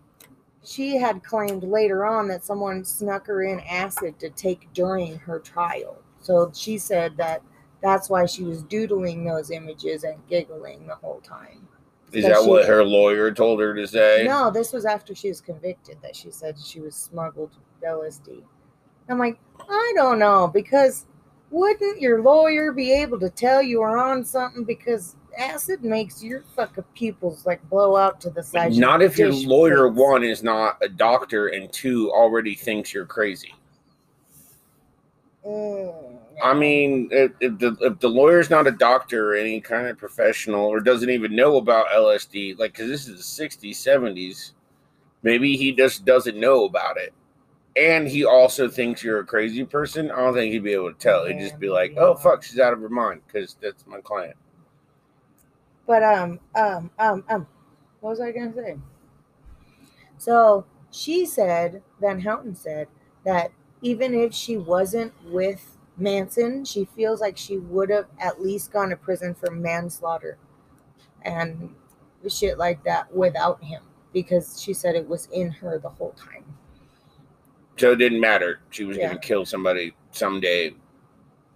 she 0.65 0.97
had 0.97 1.23
claimed 1.25 1.65
later 1.65 2.05
on 2.05 2.29
that 2.29 2.45
someone 2.45 2.85
snuck 2.85 3.27
her 3.27 3.43
in 3.43 3.61
acid 3.61 4.19
to 4.21 4.31
take 4.31 4.73
during 4.73 5.17
her 5.19 5.39
trial. 5.41 5.97
So 6.21 6.51
she 6.55 6.79
said 6.79 7.17
that 7.17 7.43
that's 7.83 8.09
why 8.11 8.27
she 8.27 8.43
was 8.45 8.63
doodling 8.65 9.25
those 9.25 9.51
images 9.51 10.05
and 10.05 10.17
giggling 10.29 10.87
the 10.87 10.95
whole 10.97 11.21
time. 11.21 11.67
Is 12.13 12.25
So 12.25 12.31
that 12.31 12.43
she- 12.43 12.49
what 12.49 12.67
her 12.67 12.85
lawyer 12.85 13.31
told 13.33 13.61
her 13.61 13.75
to 13.75 13.87
say? 13.87 14.25
No, 14.27 14.51
this 14.51 14.73
was 14.73 14.85
after 14.85 15.15
she 15.15 15.29
was 15.29 15.41
convicted 15.41 15.99
that 16.03 16.15
she 16.17 16.31
said 16.31 16.57
she 16.59 16.81
was 16.81 16.95
smuggled 16.97 17.51
LSD. 17.83 18.43
I'm 19.09 19.19
like, 19.19 19.39
I 19.69 19.93
don't 19.97 20.19
know 20.19 20.49
because 20.49 21.07
wouldn't 21.51 22.01
your 22.01 22.23
lawyer 22.23 22.73
be 22.73 22.93
able 22.93 23.19
to 23.21 23.31
tell 23.31 23.63
you 23.63 23.83
are 23.83 23.99
on 23.99 24.25
something 24.25 24.65
because 24.65 25.17
acid 25.39 25.85
makes 25.85 26.23
your 26.23 26.43
fucking 26.57 26.85
pupils 26.95 27.47
like 27.47 27.67
blow 27.71 27.97
out 27.97 28.21
to 28.23 28.31
the 28.31 28.43
size. 28.43 28.81
of 28.81 28.81
Not 28.81 29.03
if 29.03 29.19
your 29.19 29.33
lawyer, 29.33 29.91
plates. 29.91 29.99
one, 29.99 30.25
is 30.25 30.43
not 30.43 30.79
a 30.83 30.89
doctor, 30.89 31.49
and 31.49 31.73
two, 31.73 32.11
already 32.13 32.55
thinks 32.55 32.93
you're 32.95 33.07
crazy. 33.07 33.55
Mm, 35.47 36.19
I 36.43 36.55
mean, 36.55 37.09
if, 37.11 37.33
if 37.41 37.59
the 37.59 37.77
if 37.81 37.99
the 38.01 38.09
lawyer's 38.09 38.51
not 38.51 38.67
a 38.67 38.73
doctor 38.73 39.33
or 39.33 39.35
any 39.37 39.61
kind 39.61 39.89
of 39.89 39.99
professional 39.99 40.67
or 40.67 40.81
doesn't 40.81 41.11
even 41.11 41.35
know 41.35 41.57
about 41.57 41.89
LSD, 41.89 42.59
like 42.59 42.73
because 42.73 42.89
this 42.89 43.09
is 43.09 43.17
the 43.39 43.45
'60s, 43.49 43.73
'70s, 43.73 44.53
maybe 45.23 45.57
he 45.57 45.73
just 45.73 46.05
doesn't 46.05 46.39
know 46.39 46.65
about 46.65 46.97
it, 46.99 47.13
and 47.79 48.09
he 48.09 48.25
also 48.25 48.69
thinks 48.69 49.03
you're 49.03 49.21
a 49.21 49.27
crazy 49.27 49.65
person. 49.65 50.11
I 50.11 50.17
don't 50.17 50.35
think 50.35 50.53
he'd 50.53 50.65
be 50.65 50.73
able 50.73 50.93
to 50.93 50.99
tell. 50.99 51.27
He'd 51.27 51.39
just 51.39 51.59
be 51.59 51.71
like, 51.71 51.95
"Oh 51.97 52.15
fuck, 52.15 52.43
she's 52.43 52.59
out 52.59 52.73
of 52.73 52.81
her 52.81 52.89
mind," 52.89 53.23
because 53.27 53.57
that's 53.61 53.87
my 53.87 54.01
client. 54.01 54.37
But 55.87 56.03
um 56.03 56.41
um 56.55 56.91
um 56.99 57.25
um, 57.29 57.47
what 58.01 58.11
was 58.11 58.21
I 58.21 58.33
gonna 58.33 58.55
say? 58.55 58.77
So 60.19 60.67
she 60.91 61.25
said, 61.25 61.83
Van 62.01 62.21
Houten 62.21 62.55
said 62.55 62.89
that 63.25 63.53
even 63.83 64.15
if 64.15 64.35
she 64.35 64.57
wasn't 64.57 65.13
with 65.25 65.77
Manson, 65.97 66.65
she 66.65 66.85
feels 66.85 67.21
like 67.21 67.37
she 67.37 67.59
would 67.59 67.91
have 67.91 68.07
at 68.19 68.43
least 68.43 68.73
gone 68.73 68.89
to 68.91 68.97
prison 68.97 69.35
for 69.35 69.51
manslaughter 69.51 70.39
and 71.23 71.75
shit 72.29 72.59
like 72.59 72.83
that 72.85 73.15
without 73.15 73.63
him 73.63 73.83
because 74.13 74.61
she 74.61 74.73
said 74.73 74.95
it 74.95 75.09
was 75.09 75.29
in 75.33 75.51
her 75.51 75.79
the 75.79 75.89
whole 75.89 76.13
time. 76.13 76.58
So 77.79 77.93
it 77.93 77.97
didn't 77.97 78.21
matter. 78.21 78.61
She 78.71 78.85
was 78.85 78.97
Yeah. 78.97 79.09
gonna 79.09 79.21
kill 79.21 79.47
somebody 79.47 79.95
someday, 80.11 80.75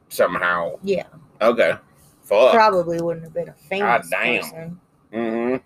somehow. 0.09 0.79
Yeah, 0.83 1.07
Okay, 1.41 1.75
fuck. 2.23 2.55
probably 2.55 3.01
wouldn't 3.01 3.25
have 3.25 3.35
been 3.35 3.49
a 3.49 3.55
famous 3.55 4.09
damn. 4.09 4.43
person. 4.43 4.81
hmm 5.13 5.57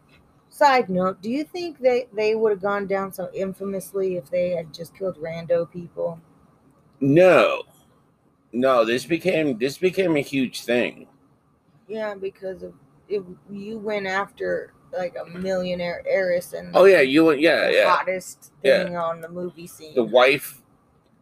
Side 0.49 0.89
note, 0.89 1.21
do 1.21 1.29
you 1.31 1.45
think 1.45 1.79
they, 1.79 2.07
they 2.15 2.35
would 2.35 2.51
have 2.51 2.63
gone 2.63 2.87
down 2.87 3.13
so 3.13 3.29
infamously 3.35 4.17
if 4.17 4.31
they 4.31 4.51
had 4.51 4.73
just 4.73 4.95
killed 4.97 5.19
rando 5.19 5.71
people? 5.71 6.19
No, 7.01 7.65
no. 8.53 8.83
This 8.87 9.05
became 9.05 9.59
this 9.59 9.77
became 9.77 10.17
a 10.17 10.21
huge 10.21 10.63
thing. 10.63 11.07
Yeah, 11.89 12.15
because 12.15 12.63
of 12.63 12.73
if 13.09 13.23
you 13.51 13.79
went 13.79 14.07
after 14.07 14.73
like 14.93 15.17
a 15.21 15.29
millionaire 15.39 16.03
heiress 16.07 16.53
and 16.53 16.75
Oh 16.75 16.85
yeah, 16.85 17.01
you 17.01 17.25
went. 17.27 17.41
Yeah, 17.41 17.67
the 17.67 17.73
yeah. 17.75 17.91
hottest 17.97 18.53
Yeah. 18.63 18.85
thing 18.85 18.97
on 18.97 19.21
the 19.21 19.29
movie 19.29 19.67
scene. 19.67 19.95
The 19.95 20.05
wife 20.05 20.63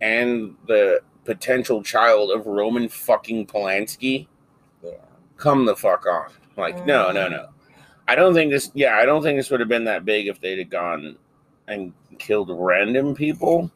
and 0.00 0.56
the 0.66 1.00
potential 1.24 1.82
child 1.82 2.30
of 2.30 2.46
Roman 2.46 2.88
fucking 2.88 3.46
Polanski. 3.46 4.26
yeah. 4.82 4.92
Come 5.36 5.64
the 5.64 5.74
fuck 5.76 6.06
on. 6.06 6.30
Like 6.56 6.84
no, 6.86 7.10
no, 7.10 7.26
Mm. 7.26 7.30
no. 7.32 7.48
I 8.06 8.14
don't 8.14 8.34
think 8.34 8.50
this. 8.52 8.70
Yeah, 8.74 8.96
I 8.98 9.06
don't 9.06 9.22
think 9.22 9.38
this 9.38 9.50
would 9.50 9.60
have 9.60 9.68
been 9.68 9.84
that 9.84 10.04
big 10.04 10.26
if 10.28 10.38
they'd 10.40 10.58
have 10.58 10.68
gone 10.70 11.16
and 11.68 11.92
killed 12.18 12.50
random 12.52 13.14
people. 13.14 13.70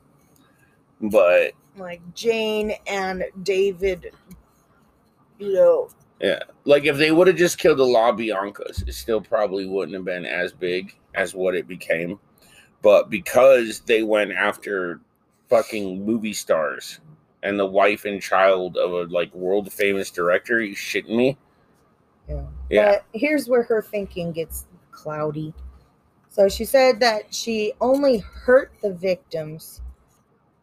But 1.00 1.52
Like 1.76 2.02
Jane 2.14 2.74
and 2.86 3.24
David, 3.42 4.12
you 5.38 5.54
know, 5.54 5.88
Yeah, 6.20 6.42
like 6.64 6.84
if 6.84 6.96
they 6.96 7.12
would 7.12 7.28
have 7.28 7.36
just 7.36 7.58
killed 7.58 7.78
the 7.78 7.84
La 7.84 8.12
Biancas, 8.12 8.86
it 8.88 8.94
still 8.94 9.20
probably 9.20 9.66
wouldn't 9.66 9.94
have 9.94 10.04
been 10.04 10.26
as 10.26 10.52
big 10.52 10.96
as 11.14 11.34
what 11.34 11.54
it 11.54 11.68
became. 11.68 12.18
But 12.82 13.08
because 13.08 13.80
they 13.80 14.02
went 14.02 14.32
after 14.32 15.00
fucking 15.48 16.04
movie 16.04 16.34
stars 16.34 17.00
and 17.42 17.58
the 17.58 17.66
wife 17.66 18.04
and 18.04 18.20
child 18.20 18.76
of 18.76 18.92
a 18.92 19.12
like 19.12 19.32
world 19.34 19.72
famous 19.72 20.10
director, 20.10 20.60
you 20.60 20.74
shitting 20.74 21.16
me? 21.16 21.38
Yeah. 22.28 22.46
Yeah. 22.68 22.92
But 22.92 23.04
here's 23.18 23.48
where 23.48 23.62
her 23.62 23.80
thinking 23.80 24.32
gets 24.32 24.66
cloudy. 24.90 25.54
So 26.28 26.48
she 26.48 26.64
said 26.64 27.00
that 27.00 27.32
she 27.32 27.72
only 27.80 28.18
hurt 28.18 28.72
the 28.82 28.92
victims, 28.92 29.80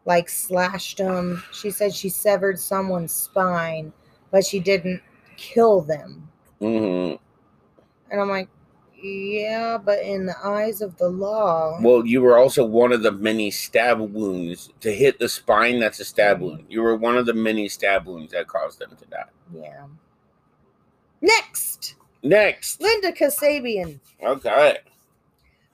like 0.04 0.28
slashed 0.28 0.98
them. 0.98 1.42
She 1.52 1.70
said 1.70 1.94
she 1.94 2.08
severed 2.08 2.58
someone's 2.58 3.12
spine, 3.12 3.92
but 4.30 4.44
she 4.44 4.60
didn't 4.60 5.02
kill 5.36 5.82
them. 5.82 6.28
hmm 6.60 7.14
And 8.10 8.20
I'm 8.20 8.28
like, 8.28 8.48
yeah, 9.02 9.78
but 9.78 10.00
in 10.00 10.26
the 10.26 10.34
eyes 10.42 10.80
of 10.80 10.96
the 10.96 11.08
law, 11.08 11.78
Well, 11.82 12.06
you 12.06 12.22
were 12.22 12.38
also 12.38 12.64
one 12.64 12.92
of 12.92 13.02
the 13.02 13.12
many 13.12 13.50
stab 13.50 14.00
wounds 14.00 14.70
to 14.80 14.92
hit 14.92 15.18
the 15.18 15.28
spine. 15.28 15.78
That's 15.80 16.00
a 16.00 16.04
stab 16.04 16.40
wound. 16.40 16.64
You 16.68 16.82
were 16.82 16.96
one 16.96 17.16
of 17.16 17.26
the 17.26 17.34
many 17.34 17.68
stab 17.68 18.06
wounds 18.06 18.32
that 18.32 18.46
caused 18.48 18.78
them 18.78 18.96
to 18.96 19.04
die. 19.06 19.24
yeah. 19.54 19.84
Next, 21.20 21.94
Next, 22.22 22.80
Linda 22.80 23.12
Kasabian. 23.12 24.00
okay. 24.22 24.78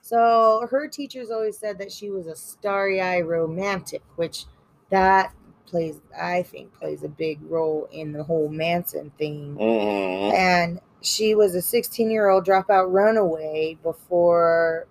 So 0.01 0.67
her 0.69 0.87
teachers 0.87 1.31
always 1.31 1.57
said 1.57 1.77
that 1.79 1.91
she 1.91 2.09
was 2.09 2.27
a 2.27 2.35
starry-eyed 2.35 3.25
romantic, 3.25 4.01
which 4.17 4.45
that 4.89 5.33
plays, 5.73 5.99
I 6.15 6.43
think, 6.43 6.71
plays 6.79 7.03
a 7.03 7.09
big 7.09 7.39
role 7.49 7.89
in 7.91 8.11
the 8.11 8.23
whole 8.23 8.47
Manson 8.47 9.11
thing. 9.17 9.55
hmm 9.55 10.35
And 10.35 10.79
she 11.01 11.33
was 11.33 11.55
a 11.55 11.57
16-year-old 11.57 12.45
dropout 12.45 12.91
runaway 12.93 13.75
before, 13.81 14.85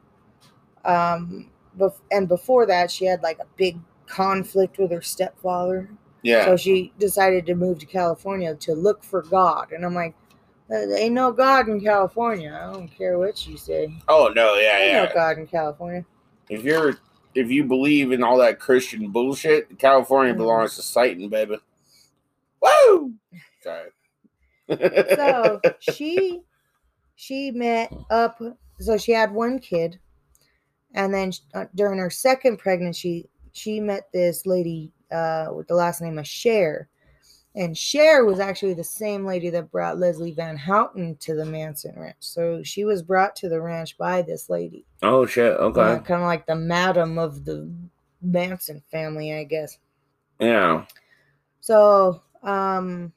um, 0.84 1.48
bef- 1.78 2.00
and 2.10 2.26
before 2.26 2.66
that, 2.66 2.90
she 2.90 3.04
had 3.04 3.22
like 3.22 3.38
a 3.38 3.46
big 3.56 3.78
conflict 4.08 4.76
with 4.78 4.90
her 4.90 5.00
stepfather. 5.02 5.88
Yeah. 6.22 6.46
So 6.46 6.56
she 6.56 6.92
decided 6.98 7.46
to 7.46 7.54
move 7.54 7.78
to 7.78 7.86
California 7.86 8.56
to 8.56 8.74
look 8.74 9.04
for 9.04 9.22
God. 9.22 9.70
And 9.70 9.84
I'm 9.86 9.94
like, 9.94 10.14
there 10.68 10.96
ain't 10.98 11.14
no 11.14 11.30
God 11.30 11.68
in 11.68 11.80
California. 11.80 12.58
I 12.60 12.72
don't 12.72 12.88
care 12.88 13.18
what 13.20 13.46
you 13.46 13.56
say. 13.56 13.94
oh 14.08 14.32
no, 14.34 14.56
yeah, 14.56 14.78
Ain't 14.78 14.92
yeah. 14.94 15.04
no 15.04 15.14
God 15.14 15.38
in 15.38 15.46
California. 15.46 16.04
If 16.48 16.64
you're 16.64 16.96
if 17.34 17.50
you 17.50 17.64
believe 17.64 18.12
in 18.12 18.22
all 18.22 18.38
that 18.38 18.58
Christian 18.60 19.10
bullshit, 19.10 19.78
California 19.78 20.34
Mhm. 20.34 20.38
belongs 20.38 20.76
to 20.76 20.82
Satan, 20.82 21.28
baby. 21.28 21.58
Woo! 22.60 23.14
Sorry. 23.62 23.90
so 25.16 25.60
she 25.80 26.42
she 27.16 27.50
met 27.50 27.92
up 28.10 28.40
so 28.78 28.96
she 28.96 29.12
had 29.12 29.32
one 29.32 29.58
kid 29.58 29.98
and 30.94 31.12
then 31.12 31.32
uh, 31.54 31.66
during 31.74 31.98
her 31.98 32.10
second 32.10 32.58
pregnancy 32.58 33.28
she 33.52 33.80
met 33.80 34.10
this 34.12 34.46
lady 34.46 34.92
uh, 35.10 35.46
with 35.54 35.66
the 35.68 35.74
last 35.74 36.00
name 36.00 36.18
of 36.18 36.26
Share 36.26 36.88
and 37.54 37.76
Share 37.76 38.24
was 38.24 38.40
actually 38.40 38.74
the 38.74 38.84
same 38.84 39.26
lady 39.26 39.50
that 39.50 39.70
brought 39.70 39.98
Leslie 39.98 40.32
Van 40.32 40.56
Houten 40.56 41.16
to 41.16 41.34
the 41.34 41.44
Manson 41.44 41.94
Ranch 41.96 42.16
so 42.20 42.62
she 42.62 42.84
was 42.84 43.02
brought 43.02 43.36
to 43.36 43.48
the 43.48 43.60
ranch 43.60 43.96
by 43.98 44.22
this 44.22 44.48
lady 44.48 44.84
oh 45.02 45.26
shit. 45.26 45.52
Okay. 45.52 46.00
kind 46.04 46.22
of 46.22 46.26
like 46.26 46.46
the 46.46 46.56
madam 46.56 47.18
of 47.18 47.44
the 47.44 47.70
Manson 48.22 48.82
family 48.90 49.34
I 49.34 49.44
guess 49.44 49.78
Yeah. 50.40 50.84
So, 51.62 52.20
um, 52.42 53.12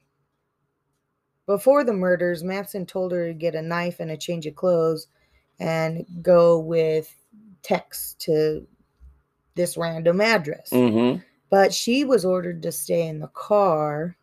before 1.48 1.84
the 1.84 1.94
murders, 1.94 2.44
Manson 2.44 2.86
told 2.86 3.12
her 3.12 3.28
to 3.28 3.34
get 3.34 3.56
a 3.56 3.62
knife 3.62 4.00
and 4.00 4.12
a 4.12 4.18
change 4.18 4.46
of 4.46 4.56
clothes 4.56 5.08
and 5.60 6.06
go 6.22 6.60
with 6.60 7.14
Tex 7.64 8.16
to 8.20 8.68
this 9.56 9.78
random 9.78 10.22
address. 10.22 10.70
Mm-hmm. 10.72 11.22
But 11.50 11.74
she 11.74 12.04
was 12.04 12.24
ordered 12.24 12.62
to 12.64 12.72
stay 12.72 13.08
in 13.08 13.20
the 13.20 13.28
car. 13.30 14.16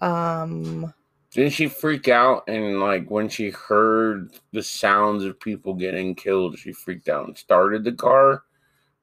Um, 0.00 0.92
Didn't 1.32 1.52
she 1.52 1.68
freak 1.68 2.08
out 2.08 2.44
and 2.48 2.80
like 2.80 3.10
when 3.10 3.28
she 3.28 3.50
heard 3.50 4.30
the 4.52 4.62
sounds 4.62 5.24
of 5.24 5.38
people 5.40 5.74
getting 5.74 6.14
killed, 6.14 6.58
she 6.58 6.72
freaked 6.72 7.08
out 7.08 7.26
and 7.26 7.36
started 7.36 7.84
the 7.84 7.92
car, 7.92 8.42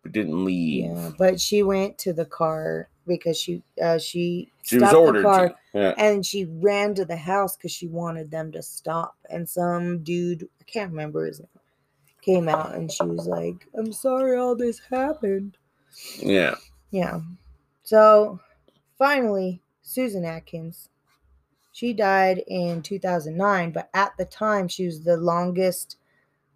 but 0.04 0.12
didn't 0.12 0.43
leave. 0.45 0.86
yeah, 0.86 1.12
but 1.17 1.39
she 1.39 1.63
went 1.63 1.97
to 1.99 2.13
the 2.13 2.25
car 2.25 2.89
because 3.08 3.38
she 3.39 3.63
uh 3.82 3.97
she 3.97 4.51
She 4.63 4.77
was 4.77 4.89
stopped 4.89 4.95
ordered 4.95 5.19
the 5.19 5.23
car 5.23 5.49
to. 5.49 5.56
Yeah. 5.73 5.93
and 5.97 6.25
she 6.25 6.45
ran 6.45 6.93
to 6.95 7.06
the 7.06 7.15
house 7.15 7.58
because 7.58 7.71
she 7.71 7.88
wanted 7.88 8.30
them 8.32 8.51
to 8.51 8.62
stop. 8.62 9.15
And 9.30 9.47
some 9.47 10.04
dude, 10.04 10.47
I 10.60 10.63
can't 10.65 10.91
remember 10.91 11.25
his 11.25 11.39
name, 11.39 11.47
came 12.21 12.47
out 12.47 12.75
and 12.75 12.91
she 12.91 13.04
was 13.04 13.27
like, 13.27 13.65
I'm 13.77 13.91
sorry 13.91 14.38
all 14.38 14.56
this 14.56 14.80
happened. 14.80 15.58
Yeah. 16.17 16.56
Yeah. 16.91 17.19
So 17.84 18.39
finally, 18.97 19.61
Susan 19.82 20.26
Atkins, 20.26 20.89
she 21.72 21.94
died 21.94 22.44
in 22.48 22.82
2009, 22.82 23.72
but 23.72 23.89
at 23.94 24.15
the 24.17 24.26
time, 24.26 24.67
she 24.67 24.86
was 24.86 25.02
the 25.02 25.17
longest 25.17 25.98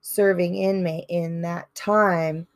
serving 0.01 0.55
inmate 0.55 1.05
in 1.09 1.41
that 1.41 1.73
time, 1.73 2.47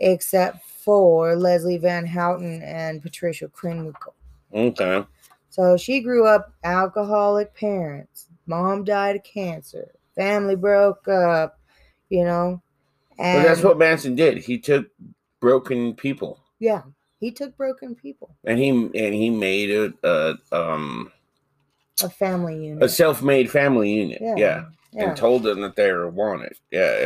except 0.00 0.64
for 0.64 1.36
Leslie 1.36 1.78
Van 1.78 2.06
Houten 2.06 2.62
and 2.62 3.02
Patricia 3.02 3.48
Krenwinkel. 3.48 4.12
Okay. 4.52 5.04
So 5.50 5.76
she 5.76 6.00
grew 6.00 6.26
up 6.26 6.52
alcoholic 6.64 7.54
parents. 7.54 8.26
Mom 8.46 8.84
died 8.84 9.16
of 9.16 9.24
cancer. 9.24 9.92
Family 10.16 10.56
broke 10.56 11.06
up, 11.08 11.58
you 12.08 12.24
know. 12.24 12.60
And 13.18 13.42
But 13.44 13.48
that's 13.48 13.62
what 13.62 13.78
Manson 13.78 14.14
did. 14.14 14.38
He 14.38 14.58
took 14.58 14.88
broken 15.40 15.94
people 15.94 16.40
yeah, 16.60 16.82
he 17.20 17.30
took 17.30 17.56
broken 17.56 17.94
people. 17.94 18.34
and 18.44 18.58
he 18.58 18.70
and 18.70 19.14
he 19.14 19.30
made 19.30 19.70
a, 19.70 19.92
a 20.02 20.38
um 20.56 21.12
A 22.02 22.08
family 22.10 22.64
unit. 22.66 22.82
a 22.82 22.88
self-made 22.88 23.50
family 23.50 23.92
unit. 23.92 24.18
Yeah. 24.20 24.34
Yeah. 24.36 24.64
yeah. 24.92 25.08
And 25.08 25.16
told 25.16 25.42
them 25.44 25.60
that 25.60 25.76
they 25.76 25.92
were 25.92 26.08
wanted. 26.08 26.54
Yeah, 26.70 26.98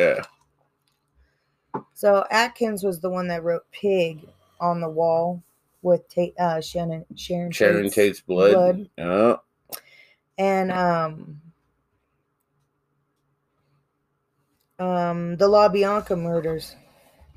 yeah. 1.74 1.80
So 1.94 2.24
Atkins 2.30 2.82
was 2.84 3.00
the 3.00 3.10
one 3.10 3.26
that 3.28 3.42
wrote 3.42 3.64
"Pig" 3.72 4.20
on 4.60 4.80
the 4.80 4.88
wall 4.88 5.42
with 5.82 6.02
Ta- 6.08 6.32
uh, 6.38 6.60
Shannon 6.60 7.04
Sharon 7.16 7.50
Sharon 7.50 7.82
Tate's 7.84 7.94
Tate's 7.94 8.20
blood. 8.20 8.52
blood. 8.52 8.88
Yeah. 8.96 9.36
and 10.38 10.70
um 10.72 11.40
um 14.78 15.36
the 15.36 15.48
La 15.48 15.68
Bianca 15.68 16.16
murders. 16.16 16.76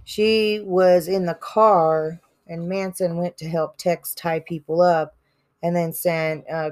She 0.03 0.61
was 0.63 1.07
in 1.07 1.25
the 1.25 1.33
car, 1.35 2.21
and 2.49 2.67
Manson 2.67 3.17
went 3.17 3.37
to 3.37 3.49
help 3.49 3.77
Tex 3.77 4.13
tie 4.13 4.39
people 4.39 4.81
up, 4.81 5.15
and 5.63 5.75
then 5.75 5.93
sent 5.93 6.49
uh, 6.49 6.71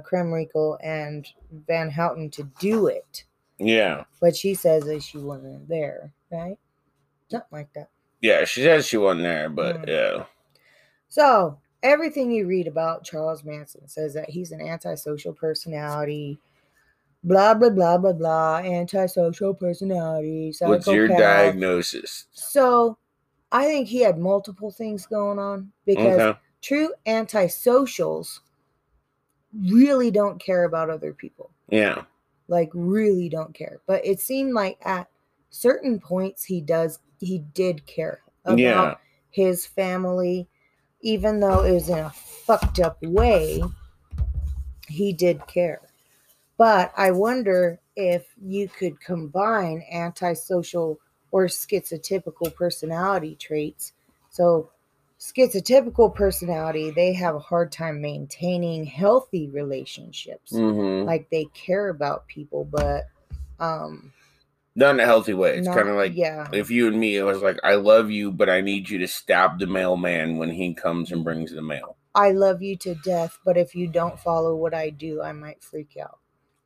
and 0.84 1.28
Van 1.68 1.90
Houten 1.90 2.30
to 2.32 2.44
do 2.60 2.88
it. 2.88 3.26
Yeah. 3.58 4.04
But 4.22 4.36
she 4.36 4.54
says 4.54 4.84
that 4.86 5.02
she 5.02 5.18
wasn't 5.18 5.68
there, 5.68 6.12
right? 6.32 6.58
Something 7.30 7.48
like 7.52 7.74
that. 7.74 7.90
Yeah, 8.22 8.46
she 8.46 8.62
says 8.62 8.86
she 8.86 8.98
wasn't 8.98 9.24
there, 9.24 9.50
but 9.50 9.82
Mm. 9.84 9.88
yeah. 9.88 10.26
So 11.10 11.58
everything 11.84 12.32
you 12.32 12.48
read 12.48 12.68
about 12.68 13.04
Charles 13.04 13.44
Manson 13.44 13.88
says 13.88 14.14
that 14.14 14.30
he's 14.30 14.52
an 14.52 14.62
antisocial 14.62 15.34
personality. 15.34 16.40
Blah 17.24 17.56
blah 17.56 17.70
blah 17.70 17.98
blah 17.98 18.14
blah. 18.14 18.58
Antisocial 18.58 19.54
personality. 19.54 20.54
What's 20.60 20.88
your 20.88 21.08
diagnosis? 21.08 22.26
So 22.32 22.98
I 23.56 23.66
think 23.66 23.88
he 23.88 24.02
had 24.02 24.18
multiple 24.20 24.70
things 24.70 25.06
going 25.06 25.40
on 25.40 25.72
because 25.86 26.20
Okay. 26.20 26.40
true 26.62 26.94
antisocials 27.08 28.40
really 29.70 30.12
don't 30.12 30.40
care 30.40 30.66
about 30.66 30.90
other 30.90 31.14
people. 31.14 31.52
Yeah. 31.70 32.04
Like 32.50 32.70
really 32.74 33.30
don't 33.30 33.54
care. 33.54 33.80
But 33.88 34.06
it 34.06 34.20
seemed 34.20 34.54
like 34.54 34.78
at 34.86 35.08
certain 35.50 36.00
points 36.00 36.44
he 36.44 36.60
does 36.60 37.00
he 37.20 37.40
did 37.54 37.86
care 37.86 38.22
about 38.44 38.60
Yeah. 38.60 38.96
his 39.32 39.66
family 39.66 40.50
even 41.02 41.40
though 41.40 41.64
it 41.64 41.72
was 41.72 41.88
in 41.88 42.00
a 42.00 42.10
fucked 42.10 42.80
up 42.80 43.02
way, 43.04 43.62
he 44.88 45.14
did 45.14 45.46
care. 45.48 45.82
But 46.58 46.92
I 46.98 47.12
wonder 47.12 47.80
if 47.96 48.26
you 48.42 48.68
could 48.68 49.00
combine 49.00 49.84
antisocial 49.92 51.00
or 51.36 51.48
schizotypical 51.48 52.56
personality 52.56 53.36
traits. 53.36 53.92
So, 54.30 54.70
schizotypical 55.20 56.16
personality, 56.16 56.92
they 56.92 57.12
have 57.12 57.36
a 57.36 57.40
hard 57.40 57.74
time 57.74 58.00
maintaining 58.00 58.86
healthy 58.86 59.50
relationships. 59.50 60.54
Mm-hmm. 60.54 61.06
Like 61.06 61.30
they 61.30 61.48
care 61.54 61.90
about 61.90 62.30
people, 62.30 62.64
but 62.64 63.10
um 63.60 64.14
Not 64.78 64.92
in 64.96 65.02
a 65.02 65.06
healthy 65.06 65.34
way. 65.34 65.58
It's 65.58 65.68
kind 65.68 65.90
of 65.90 65.98
like 65.98 66.14
yeah. 66.16 66.48
if 66.54 66.72
you 66.72 66.88
and 66.88 66.98
me, 66.98 67.18
it 67.18 67.24
was 67.24 67.42
like, 67.42 67.60
I 67.66 67.76
love 67.76 68.10
you, 68.10 68.32
but 68.32 68.50
I 68.50 68.62
need 68.62 68.90
you 68.90 68.98
to 69.00 69.08
stab 69.08 69.60
the 69.60 69.68
mailman 69.68 70.38
when 70.38 70.52
he 70.52 70.74
comes 70.74 71.12
and 71.12 71.22
brings 71.22 71.52
the 71.52 71.62
mail. 71.62 71.98
I 72.14 72.32
love 72.32 72.62
you 72.62 72.78
to 72.78 72.96
death, 72.96 73.40
but 73.44 73.58
if 73.58 73.76
you 73.76 73.88
don't 73.90 74.18
follow 74.18 74.56
what 74.56 74.74
I 74.74 74.90
do, 74.90 75.22
I 75.22 75.34
might 75.34 75.62
freak 75.62 75.98
out. 76.02 76.20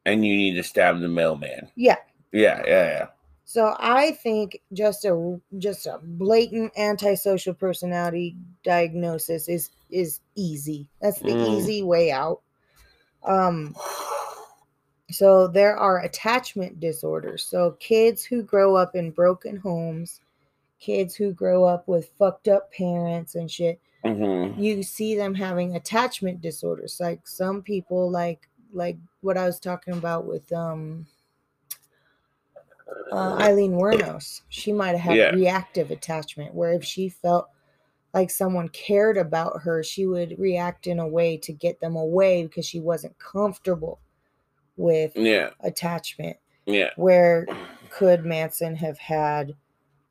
And 0.05 0.23
you 0.23 0.36
need 0.36 0.53
to 0.58 0.63
stab 0.63 0.99
the 0.99 1.08
mailman. 1.08 1.71
Yeah. 1.75 1.97
Yeah, 2.32 2.62
yeah, 2.67 2.86
yeah. 2.86 3.08
So 3.49 3.75
I 3.79 4.12
think 4.12 4.62
just 4.73 5.05
a 5.05 5.41
just 5.57 5.88
a 5.88 5.97
blatant 6.03 6.71
antisocial 6.77 7.55
personality 7.55 8.35
diagnosis 8.63 9.49
is 9.49 9.71
is 9.89 10.19
easy. 10.35 10.88
That's 11.01 11.17
the 11.23 11.31
Mm. 11.31 11.57
easy 11.57 11.81
way 11.81 12.12
out. 12.12 12.41
Um 13.23 13.75
so 15.09 15.47
there 15.47 15.75
are 15.75 15.97
attachment 16.01 16.79
disorders. 16.79 17.43
So 17.43 17.71
kids 17.79 18.23
who 18.23 18.43
grow 18.43 18.75
up 18.75 18.93
in 18.95 19.09
broken 19.09 19.55
homes, 19.57 20.21
kids 20.79 21.15
who 21.15 21.33
grow 21.33 21.63
up 21.63 21.88
with 21.88 22.12
fucked 22.19 22.47
up 22.49 22.71
parents 22.71 23.33
and 23.33 23.49
shit, 23.49 23.79
Mm-hmm. 24.05 24.62
you 24.62 24.83
see 24.83 25.15
them 25.15 25.33
having 25.33 25.75
attachment 25.75 26.39
disorders 26.39 26.99
like 26.99 27.27
some 27.27 27.63
people 27.63 28.12
like 28.12 28.47
like 28.71 28.97
what 29.21 29.38
i 29.38 29.45
was 29.45 29.59
talking 29.59 29.93
about 29.95 30.25
with 30.25 30.51
um 30.53 31.05
uh, 33.12 33.36
Aileen 33.39 33.74
Wuornos 33.74 34.41
she 34.50 34.72
might 34.72 34.89
have 34.95 35.00
had 35.00 35.17
Yeah. 35.17 35.36
reactive 35.36 35.91
attachment 35.91 36.54
where 36.54 36.74
if 36.74 36.84
she 36.84 37.10
felt 37.10 37.48
like 38.13 38.30
someone 38.30 38.69
cared 38.69 39.17
about 39.17 39.62
her 39.63 39.84
she 39.84 40.06
would 40.06 40.38
react 40.39 40.88
in 40.88 41.00
a 41.00 41.08
way 41.08 41.38
to 41.38 41.54
get 41.54 41.80
them 41.80 41.95
away 41.95 42.43
because 42.43 42.65
she 42.65 42.80
wasn't 42.80 43.17
comfortable 43.19 44.00
with 44.78 45.12
Yeah, 45.15 45.50
attachment 45.60 46.38
yeah. 46.65 46.89
where 46.95 47.45
could 47.89 48.24
Manson 48.26 48.76
have 48.78 48.98
had 48.98 49.54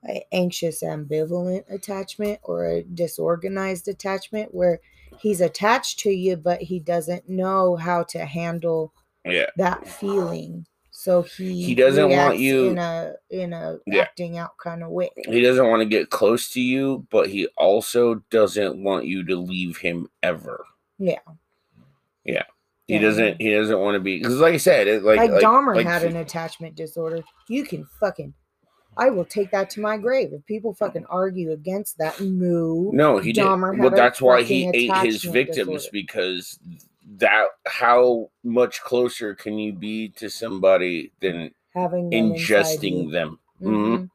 a 0.08 0.24
anxious 0.32 0.82
ambivalent 0.82 1.64
attachment 1.68 2.38
or 2.42 2.66
a 2.66 2.82
disorganized 2.82 3.88
attachment 3.88 4.54
where 4.54 4.80
he's 5.18 5.40
attached 5.40 5.98
to 6.00 6.10
you 6.10 6.36
but 6.36 6.62
he 6.62 6.78
doesn't 6.78 7.28
know 7.28 7.76
how 7.76 8.02
to 8.04 8.24
handle 8.24 8.92
Yeah. 9.24 9.46
that 9.56 9.86
feeling 9.88 10.66
so 11.08 11.22
he 11.22 11.62
He 11.64 11.74
doesn't 11.74 12.10
want 12.10 12.38
you- 12.38 12.68
in 12.68 12.78
a 12.78 13.14
in 13.30 13.52
a 13.54 13.78
Yeah. 13.86 14.02
acting 14.02 14.36
out 14.36 14.50
kind 14.62 14.82
of 14.82 14.90
way 14.90 15.08
He 15.26 15.40
doesn't 15.40 15.66
want 15.66 15.80
to 15.80 15.86
get 15.86 16.10
close 16.10 16.50
to 16.50 16.60
you, 16.60 17.06
but 17.10 17.30
he 17.30 17.46
also 17.56 18.16
doesn't 18.30 18.82
want 18.82 19.06
you 19.06 19.24
to 19.24 19.36
leave 19.36 19.78
him 19.78 20.08
ever. 20.22 20.64
yeah 20.98 21.20
Yeah. 22.24 22.42
He 22.86 22.94
Yeah. 22.94 23.00
doesn't. 23.00 23.40
He 23.40 23.50
doesn't 23.52 23.78
want 23.78 23.94
to 23.96 24.00
be 24.00 24.18
because, 24.18 24.38
like 24.40 24.54
I 24.54 24.58
said, 24.58 24.86
it, 24.86 25.02
like 25.02 25.18
like, 25.18 25.30
like, 25.30 25.42
Dahmer 25.42 25.76
like 25.76 25.86
had 25.86 26.04
an 26.04 26.16
attachment 26.16 26.74
disorder. 26.74 27.22
You 27.48 27.64
can 27.64 27.84
fucking, 28.00 28.32
I 28.96 29.10
will 29.10 29.24
take 29.26 29.50
that 29.50 29.68
to 29.70 29.80
my 29.80 29.96
grave. 29.98 30.32
If 30.32 30.44
people 30.46 30.72
fucking 30.74 31.04
argue 31.06 31.52
against 31.52 31.98
that, 31.98 32.18
moo. 32.20 32.90
No, 32.92 33.18
he 33.18 33.32
Dahmer 33.32 33.72
did. 33.72 33.80
Well, 33.80 33.90
that's 33.90 34.20
why 34.22 34.42
he 34.42 34.70
ate 34.74 34.94
his 35.06 35.22
victims 35.22 35.84
disorder. 35.84 35.88
because 35.92 36.58
that. 37.16 37.46
How 37.66 38.30
much 38.44 38.80
closer 38.82 39.34
can 39.34 39.58
you 39.58 39.72
be 39.72 40.08
to 40.10 40.28
somebody 40.28 41.12
than 41.20 41.50
having 41.74 42.10
them 42.10 42.32
ingesting 42.34 43.10
them? 43.12 43.38
Mhm. 43.62 44.10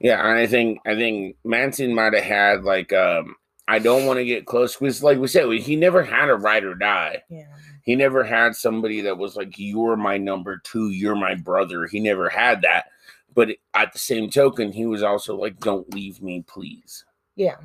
Yeah, 0.00 0.20
and 0.28 0.38
I 0.38 0.46
think 0.46 0.78
I 0.86 0.94
think 0.94 1.36
Manson 1.44 1.94
might 1.94 2.14
have 2.14 2.24
had 2.24 2.64
like 2.64 2.92
um. 2.92 3.34
I 3.70 3.78
don't 3.78 4.06
want 4.06 4.16
to 4.18 4.24
get 4.24 4.46
close 4.46 4.76
because, 4.76 5.02
like 5.02 5.18
we 5.18 5.28
said, 5.28 5.46
we- 5.46 5.60
he 5.60 5.76
never 5.76 6.02
had 6.02 6.30
a 6.30 6.34
ride 6.36 6.64
or 6.64 6.74
die. 6.74 7.22
Yeah. 7.28 7.44
He 7.82 7.96
never 7.96 8.24
had 8.24 8.56
somebody 8.56 9.02
that 9.02 9.18
was 9.18 9.36
like, 9.36 9.58
"You're 9.58 9.94
my 9.94 10.16
number 10.16 10.56
two. 10.64 10.88
You're 10.90 11.14
my 11.14 11.34
brother." 11.34 11.84
He 11.86 12.00
never 12.00 12.30
had 12.30 12.62
that. 12.62 12.86
But 13.34 13.50
at 13.74 13.92
the 13.92 13.98
same 13.98 14.30
token, 14.30 14.72
he 14.72 14.86
was 14.86 15.02
also 15.02 15.36
like, 15.36 15.58
"Don't 15.60 15.92
leave 15.92 16.22
me, 16.22 16.42
please." 16.48 17.04
Yeah. 17.36 17.56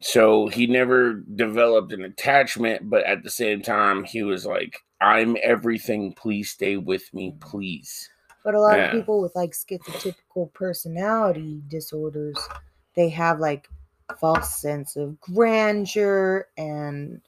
So 0.00 0.48
he 0.48 0.66
never 0.66 1.14
developed 1.14 1.92
an 1.92 2.04
attachment, 2.04 2.88
but 2.88 3.04
at 3.04 3.22
the 3.24 3.30
same 3.30 3.62
time, 3.62 4.04
he 4.04 4.22
was 4.22 4.46
like, 4.46 4.78
I'm 5.00 5.36
everything. 5.42 6.12
Please 6.14 6.50
stay 6.50 6.76
with 6.76 7.12
me, 7.12 7.34
please. 7.40 8.08
But 8.44 8.54
a 8.54 8.60
lot 8.60 8.78
Yeah. 8.78 8.86
of 8.86 8.92
people 8.92 9.20
with 9.20 9.34
like 9.34 9.52
schizotypical 9.52 10.52
personality 10.54 11.62
disorders, 11.68 12.38
they 12.94 13.08
have 13.10 13.40
like 13.40 13.68
false 14.20 14.56
sense 14.60 14.96
of 14.96 15.20
grandeur 15.20 16.48
and 16.56 17.20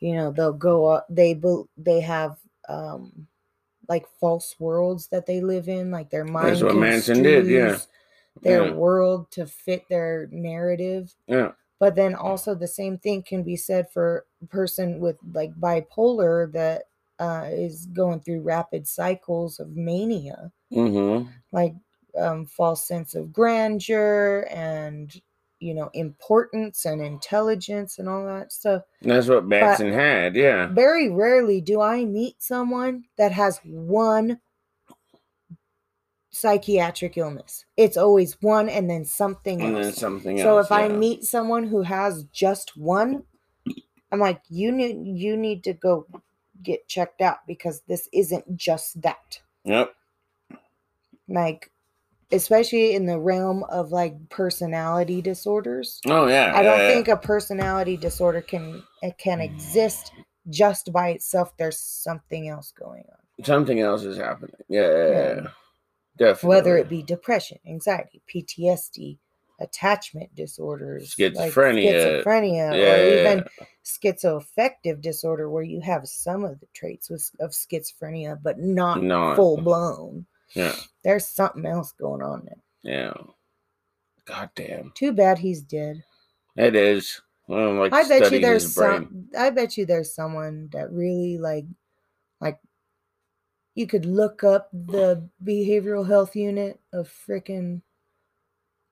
you 0.00 0.14
know 0.14 0.30
they'll 0.30 0.52
go 0.52 0.86
up 0.86 1.06
they 1.08 1.32
they 1.78 2.00
have 2.00 2.36
um 2.68 3.26
like 3.88 4.06
false 4.20 4.56
worlds 4.58 5.08
that 5.08 5.26
they 5.26 5.40
live 5.40 5.68
in 5.68 5.90
like 5.90 6.10
their 6.10 6.24
mind 6.24 6.48
That's 6.48 6.62
what 6.62 6.76
Manson 6.76 7.22
did, 7.22 7.46
yeah. 7.46 7.78
their 8.42 8.66
Yeah. 8.66 8.72
world 8.72 9.30
to 9.32 9.46
fit 9.46 9.88
their 9.88 10.28
narrative 10.30 11.14
Yeah. 11.26 11.52
But 11.78 11.94
then 11.94 12.14
also 12.14 12.54
the 12.54 12.66
same 12.68 12.98
thing 12.98 13.22
can 13.22 13.42
be 13.42 13.56
said 13.56 13.86
for 13.92 14.24
a 14.42 14.46
person 14.46 14.98
with 15.00 15.16
like 15.32 15.52
bipolar 15.60 16.50
that 16.52 16.84
uh, 17.18 17.46
is 17.50 17.86
going 17.86 18.20
through 18.20 18.42
rapid 18.42 18.86
cycles 18.86 19.58
of 19.60 19.70
mania 19.76 20.50
Mm-hmm. 20.72 21.28
like 21.52 21.74
um, 22.18 22.44
false 22.46 22.86
sense 22.88 23.14
of 23.14 23.32
grandeur 23.32 24.46
and 24.50 25.14
you 25.60 25.72
know 25.74 25.90
importance 25.94 26.84
and 26.84 27.00
intelligence 27.00 27.98
and 27.98 28.08
all 28.08 28.26
that 28.26 28.52
stuff 28.52 28.82
That's 29.00 29.28
what 29.28 29.46
Manson 29.46 29.92
had. 29.92 30.34
Yeah. 30.34 30.66
very 30.66 31.08
rarely 31.08 31.60
do 31.60 31.80
i 31.80 32.04
meet 32.04 32.42
someone 32.42 33.04
that 33.16 33.32
has 33.32 33.58
one 33.64 34.40
psychiatric 36.36 37.16
illness 37.16 37.64
it's 37.76 37.96
always 37.96 38.36
one 38.42 38.68
and 38.68 38.90
then 38.90 39.04
something 39.04 39.60
And 39.62 39.76
then 39.76 39.84
else 39.84 39.96
something 39.98 40.38
so 40.38 40.58
else. 40.58 40.66
if 40.66 40.72
i 40.72 40.88
meet 40.88 41.24
someone 41.24 41.64
who 41.66 41.82
has 41.82 42.24
just 42.32 42.76
one 42.76 43.22
i'm 44.12 44.20
like 44.20 44.40
you 44.48 44.70
need 44.72 44.96
you 45.06 45.36
need 45.36 45.64
to 45.64 45.72
go 45.72 46.06
get 46.62 46.86
checked 46.88 47.20
out 47.20 47.38
because 47.46 47.82
this 47.88 48.08
isn't 48.12 48.56
just 48.56 49.00
that 49.02 49.40
Yep. 49.64 49.92
like 51.28 51.70
especially 52.32 52.94
in 52.94 53.06
the 53.06 53.18
realm 53.18 53.62
of 53.64 53.92
like 53.92 54.14
personality 54.28 55.22
disorders 55.22 56.00
Oh, 56.06 56.26
yeah. 56.26 56.52
i 56.54 56.62
don't 56.62 56.78
yeah, 56.78 56.88
yeah. 56.88 56.94
think 56.94 57.08
a 57.08 57.16
personality 57.16 57.96
disorder 57.96 58.40
can 58.42 58.82
it 59.02 59.16
can 59.18 59.40
exist 59.40 60.12
just 60.50 60.92
by 60.92 61.10
itself 61.10 61.56
there's 61.56 61.78
something 61.78 62.48
else 62.48 62.72
going 62.78 63.04
on 63.10 63.44
something 63.44 63.80
else 63.80 64.02
is 64.04 64.16
happening. 64.16 64.54
Yeah. 64.68 64.80
yeah, 64.82 65.08
Yeah. 65.08 65.34
yeah. 65.42 65.46
Definitely. 66.16 66.48
whether 66.48 66.76
it 66.78 66.88
be 66.88 67.02
depression 67.02 67.58
anxiety 67.66 68.22
ptsd 68.32 69.18
attachment 69.60 70.34
disorders 70.34 71.14
like 71.18 71.32
Schizophrenia, 71.32 72.22
schizophrenia 72.24 72.54
yeah, 72.54 72.94
or 72.94 73.06
yeah, 73.06 73.20
even 73.20 73.44
schizoaffective 73.84 75.00
disorder 75.00 75.48
where 75.50 75.62
you 75.62 75.80
have 75.80 76.06
some 76.06 76.44
of 76.44 76.60
the 76.60 76.66
traits 76.74 77.08
with, 77.08 77.30
of 77.40 77.50
schizophrenia 77.52 78.38
but 78.42 78.58
not 78.58 79.02
Not. 79.02 79.36
full 79.36 79.56
blown 79.60 80.26
Yeah. 80.54 80.74
there's 81.04 81.26
something 81.26 81.64
else 81.64 81.92
going 81.92 82.22
on 82.22 82.44
there 82.44 82.62
Yeah. 82.82 83.14
God 84.26 84.50
damn. 84.54 84.92
too 84.94 85.12
bad 85.12 85.38
he's 85.38 85.62
dead 85.62 86.02
It 86.56 86.74
is. 86.76 87.20
I 87.48 87.52
like 87.66 87.92
I 87.92 88.08
bet 88.08 88.32
you 88.32 88.40
there's 88.40 88.74
some. 88.74 89.28
I 89.38 89.50
bet 89.50 89.76
you 89.76 89.86
there's 89.86 90.12
someone 90.12 90.68
that 90.72 90.90
really 90.90 91.38
like, 91.38 91.64
you 93.76 93.86
could 93.86 94.04
look 94.06 94.42
up 94.42 94.68
the 94.72 95.28
behavioral 95.44 96.08
health 96.08 96.34
unit 96.34 96.80
of 96.92 97.08
frickin' 97.08 97.82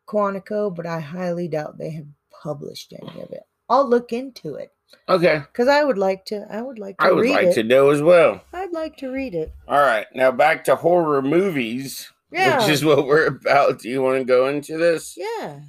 Quantico, 0.07 0.72
but 0.74 0.87
I 0.87 1.01
highly 1.01 1.49
doubt 1.49 1.78
they 1.78 1.91
have 1.91 2.07
published 2.43 2.93
any 2.93 3.20
of 3.22 3.30
it. 3.32 3.43
I'll 3.68 3.89
look 3.89 4.12
into 4.12 4.55
it 4.57 4.70
Okay. 5.09 5.39
because 5.39 5.66
I 5.68 5.82
would 5.82 5.97
like 5.99 6.24
to. 6.26 6.47
I 6.51 6.61
would 6.62 6.78
like 6.78 6.99
to 6.99 7.07
I 7.07 7.11
would 7.12 7.26
like 7.28 7.47
it. 7.49 7.55
to 7.55 7.62
know 7.62 7.89
as 7.91 8.03
well. 8.03 8.43
I'd 8.53 8.72
like 8.72 8.97
to 8.99 9.11
read 9.11 9.35
it. 9.35 9.53
All 9.66 9.80
right. 9.80 10.07
Now 10.14 10.30
back 10.30 10.62
to 10.64 10.76
horror 10.76 11.22
movies, 11.22 12.12
Yeah. 12.30 12.59
which 12.61 12.68
is 12.68 12.85
what 12.85 13.07
we're 13.07 13.26
about. 13.28 13.78
Do 13.80 13.89
you 13.89 14.03
want 14.03 14.18
to 14.18 14.24
go 14.24 14.47
into 14.49 14.76
this? 14.76 15.16
Yeah. 15.16 15.61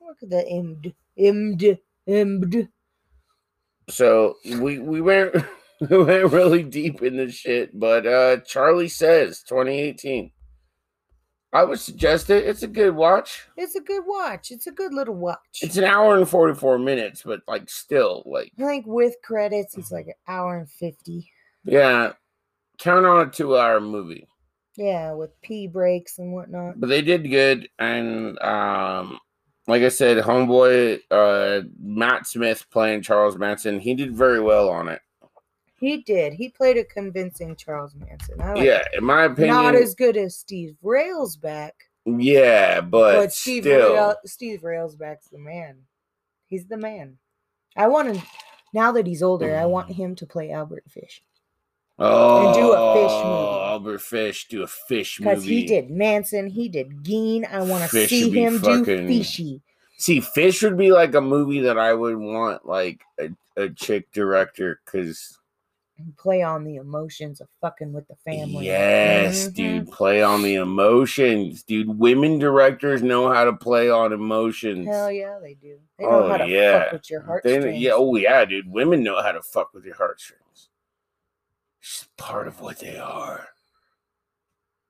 Look 0.00 0.22
at 0.22 0.30
the 0.30 0.44
imd 0.50 0.94
imd 1.18 1.78
imd. 2.08 2.68
So 3.88 4.36
we 4.44 4.78
we 4.78 5.00
went 5.00 5.34
we 5.80 5.98
went 6.04 6.32
really 6.32 6.62
deep 6.62 7.02
in 7.02 7.16
this 7.16 7.34
shit, 7.34 7.78
but 7.78 8.06
uh 8.06 8.38
Charlie 8.38 8.88
says 8.88 9.42
2018. 9.42 10.30
I 11.52 11.64
would 11.64 11.80
suggest 11.80 12.28
it. 12.28 12.44
It's 12.46 12.62
a 12.62 12.66
good 12.68 12.94
watch. 12.94 13.46
It's 13.56 13.74
a 13.74 13.80
good 13.80 14.04
watch. 14.06 14.50
It's 14.50 14.66
a 14.66 14.70
good 14.70 14.92
little 14.92 15.14
watch. 15.14 15.38
It's 15.62 15.78
an 15.78 15.84
hour 15.84 16.16
and 16.18 16.28
44 16.28 16.78
minutes, 16.78 17.22
but 17.24 17.40
like 17.48 17.70
still 17.70 18.22
like 18.26 18.52
I 18.58 18.66
think 18.66 18.86
with 18.86 19.14
credits, 19.24 19.76
it's 19.76 19.90
like 19.90 20.08
an 20.08 20.14
hour 20.26 20.58
and 20.58 20.70
fifty. 20.70 21.30
yeah, 21.64 22.12
count 22.78 23.06
on 23.06 23.26
a 23.26 23.30
2-hour 23.30 23.80
movie. 23.80 24.26
Yeah, 24.76 25.12
with 25.14 25.30
pee 25.40 25.66
breaks 25.66 26.18
and 26.18 26.32
whatnot. 26.32 26.78
But 26.78 26.88
they 26.88 27.02
did 27.02 27.30
good 27.30 27.68
and 27.78 28.38
um 28.40 29.18
like 29.66 29.82
I 29.82 29.88
said, 29.88 30.22
homeboy 30.22 31.00
uh 31.10 31.62
Matt 31.80 32.26
Smith 32.26 32.66
playing 32.70 33.02
Charles 33.02 33.38
Manson, 33.38 33.80
he 33.80 33.94
did 33.94 34.14
very 34.14 34.40
well 34.40 34.68
on 34.68 34.88
it. 34.88 35.00
He 35.78 35.98
did. 36.02 36.32
He 36.32 36.48
played 36.48 36.76
a 36.76 36.84
convincing 36.84 37.54
Charles 37.56 37.94
Manson. 37.94 38.38
Like 38.38 38.62
Yeah, 38.62 38.82
in 38.96 39.04
my 39.04 39.24
opinion. 39.24 39.54
Not 39.54 39.74
as 39.74 39.94
good 39.94 40.16
as 40.16 40.36
Steve 40.36 40.76
Railsback, 40.82 41.72
yeah, 42.04 42.80
but, 42.80 43.16
but, 43.16 43.32
Steve 43.32 43.64
still. 43.64 43.94
Rail, 43.94 44.16
Steve 44.24 44.60
Railsback's 44.62 45.28
the 45.28 45.38
man. 45.38 45.76
He's 46.46 46.66
the 46.66 46.76
man. 46.76 47.18
I 47.76 47.86
want 47.88 48.14
to 48.14 48.22
now 48.72 48.92
that 48.92 49.06
he's 49.06 49.22
older. 49.22 49.56
I 49.56 49.66
want 49.66 49.92
him 49.92 50.14
to 50.16 50.26
play 50.26 50.50
Albert 50.50 50.84
Fish 50.88 51.22
Oh, 51.98 52.46
and 52.46 52.54
do 52.54 52.72
a 52.72 52.94
fish 52.94 53.12
oh, 53.12 53.24
movie. 53.24 53.72
Albert 53.72 54.00
Fish 54.02 54.46
do 54.48 54.62
a 54.62 54.66
fish 54.66 55.20
movie 55.20 55.30
because 55.30 55.44
he 55.44 55.66
did 55.66 55.90
Manson. 55.90 56.46
He 56.46 56.68
did 56.68 57.02
Gein. 57.02 57.44
I 57.50 57.62
want 57.62 57.90
to 57.90 58.06
see 58.06 58.30
him 58.30 58.60
do 58.60 58.84
Fishy. 58.84 59.62
See, 59.98 60.20
Fish 60.20 60.62
would 60.62 60.78
be 60.78 60.92
like 60.92 61.14
a 61.14 61.20
movie 61.20 61.60
that 61.60 61.76
I 61.76 61.92
would 61.92 62.16
want 62.16 62.64
like 62.64 63.02
a, 63.18 63.30
a 63.56 63.68
chick 63.70 64.12
director 64.12 64.80
because 64.84 65.38
and 65.98 66.16
Play 66.16 66.42
on 66.42 66.64
the 66.64 66.76
emotions 66.76 67.40
of 67.40 67.48
fucking 67.60 67.92
with 67.92 68.06
the 68.08 68.14
family. 68.24 68.66
yes, 68.66 69.48
Mhm. 69.48 69.54
dude, 69.54 69.90
play 69.92 70.22
on 70.22 70.42
the 70.42 70.54
emotions, 70.54 71.62
dude. 71.64 71.98
Women 71.98 72.38
directors 72.38 73.02
know 73.02 73.28
how 73.32 73.44
to 73.44 73.52
play 73.52 73.90
on 73.90 74.12
emotions. 74.12 74.86
Hell 74.86 75.10
yeah, 75.10 75.38
they 75.42 75.54
do. 75.54 75.78
They 75.98 76.04
know 76.04 76.10
Oh, 76.24 76.28
how 76.28 76.36
to 76.38 76.48
yeah. 76.48 76.84
fuck 76.84 76.92
with 76.92 77.10
your 77.10 77.20
They 77.20 77.26
heartstrings. 77.26 77.64
know- 77.64 77.70
yeah, 77.72 77.92
oh 77.94 78.16
yeah, 78.16 78.44
dude. 78.44 78.70
Women 78.70 79.02
know 79.02 79.20
how 79.22 79.32
to 79.32 79.42
fuck 79.42 79.74
with 79.74 79.84
your 79.84 79.96
heartstrings. 79.96 80.68
It's 81.80 82.08
part 82.16 82.46
of 82.48 82.60
what 82.60 82.78
they 82.78 82.96
are. 82.96 83.48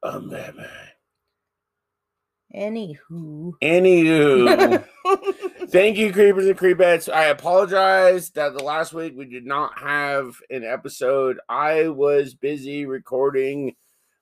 Um, 0.02 0.28
baby. 0.30 0.64
Anywho. 2.54 3.52
Anywho. 3.62 4.84
Thank 5.70 5.98
you, 5.98 6.14
creepers 6.14 6.46
and 6.46 6.56
creepettes. 6.56 7.12
I 7.12 7.26
apologize 7.26 8.30
that 8.30 8.54
the 8.54 8.64
last 8.64 8.94
week 8.94 9.12
we 9.14 9.26
did 9.26 9.44
not 9.44 9.78
have 9.78 10.40
an 10.48 10.64
episode. 10.64 11.38
I 11.46 11.88
was 11.88 12.32
busy 12.32 12.86
recording 12.86 13.76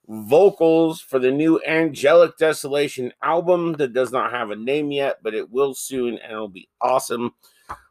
vocals 0.09 1.01
for 1.01 1.21
the 1.21 1.31
new 1.31 1.63
Angelic 1.65 2.37
Desolation 2.37 3.13
album 3.23 3.75
that 3.75 3.93
does 3.93 4.11
not 4.11 4.33
have 4.33 4.51
a 4.51 4.57
name 4.57 4.91
yet, 4.91 5.19
but 5.23 5.35
it 5.35 5.49
will 5.49 5.73
soon 5.73 6.19
and 6.19 6.33
it'll 6.33 6.49
be 6.49 6.69
awesome. 6.81 7.33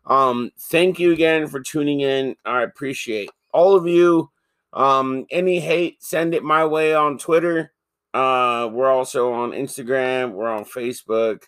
Um, 0.06 0.52
thank 0.60 1.00
you 1.00 1.14
again 1.14 1.48
for 1.48 1.62
tuning 1.62 2.02
in. 2.02 2.36
I 2.44 2.64
appreciate 2.64 3.30
all 3.54 3.78
of 3.78 3.88
you. 3.88 4.32
Um, 4.74 5.28
any 5.32 5.62
hate, 5.62 6.04
send 6.04 6.34
it 6.34 6.44
my 6.44 6.66
way 6.66 6.94
on 6.94 7.18
Twitter. 7.18 7.72
Uh, 8.14 8.70
we're 8.70 8.92
also 8.92 9.32
on 9.32 9.52
Instagram, 9.52 10.34
we're 10.34 10.50
on 10.50 10.66
Facebook 10.66 11.44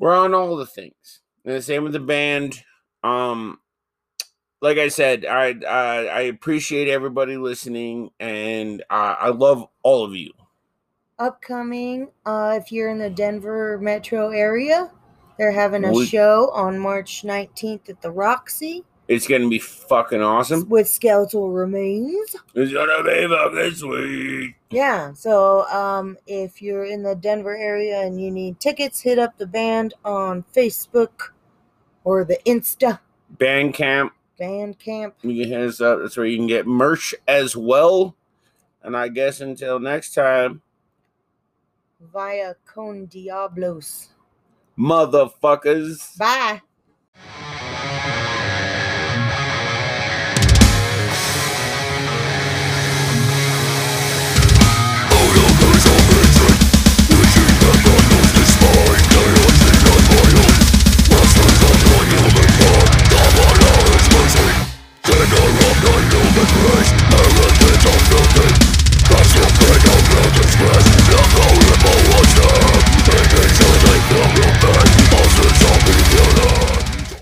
we're 0.00 0.16
on 0.16 0.34
all 0.34 0.56
the 0.56 0.66
things. 0.66 1.20
And 1.44 1.54
the 1.54 1.62
same 1.62 1.84
with 1.84 1.92
the 1.92 2.00
band. 2.00 2.62
Um, 3.04 3.60
like 4.60 4.78
I 4.78 4.88
said, 4.88 5.24
I 5.24 5.54
I, 5.66 6.06
I 6.06 6.20
appreciate 6.22 6.88
everybody 6.88 7.36
listening, 7.36 8.10
and 8.18 8.82
uh, 8.90 9.14
I 9.20 9.28
love 9.28 9.66
all 9.82 10.04
of 10.04 10.14
you. 10.14 10.32
Upcoming, 11.18 12.08
uh, 12.24 12.58
if 12.60 12.72
you're 12.72 12.88
in 12.90 12.98
the 12.98 13.10
Denver 13.10 13.78
metro 13.80 14.30
area, 14.30 14.90
they're 15.38 15.52
having 15.52 15.84
a 15.84 15.92
We- 15.92 16.06
show 16.06 16.50
on 16.52 16.78
March 16.78 17.22
19th 17.24 17.88
at 17.90 18.00
the 18.00 18.10
Roxy 18.10 18.84
It's 19.10 19.26
gonna 19.26 19.48
be 19.48 19.58
fucking 19.58 20.22
awesome. 20.22 20.68
with 20.68 20.88
Skeletal 20.88 21.50
Remains. 21.50 22.36
It's 22.54 22.72
gonna 22.72 23.02
be 23.02 23.26
fucking 23.26 23.74
sweet. 23.74 24.54
Yeah, 24.70 25.12
so 25.14 25.66
um, 25.66 26.16
if 26.28 26.62
you're 26.62 26.84
in 26.84 27.02
the 27.02 27.16
Denver 27.16 27.56
area 27.56 28.02
and 28.02 28.20
you 28.20 28.30
need 28.30 28.60
tickets, 28.60 29.00
hit 29.00 29.18
up 29.18 29.36
the 29.36 29.48
band 29.48 29.94
on 30.04 30.44
Facebook 30.54 31.32
or 32.04 32.24
the 32.24 32.38
Insta 32.46 33.00
Bandcamp, 33.36 34.10
Bandcamp. 34.40 35.14
you 35.22 35.42
can 35.42 35.52
hit 35.52 35.60
us 35.68 35.80
up. 35.80 35.98
That's 36.00 36.16
where 36.16 36.26
you 36.26 36.36
can 36.36 36.46
get 36.46 36.68
merch 36.68 37.12
as 37.26 37.56
well. 37.56 38.14
And 38.80 38.96
I 38.96 39.08
guess 39.08 39.40
until 39.40 39.80
next 39.80 40.14
time, 40.14 40.62
via 42.00 42.54
Con 42.64 43.06
Diablos. 43.06 44.10
motherfuckers. 44.78 46.16
Bye. 46.16 46.62
That's 69.10 69.32
the 69.34 69.46
break 69.58 69.84
of 69.84 70.02
the 70.08 70.40
express 70.42 70.99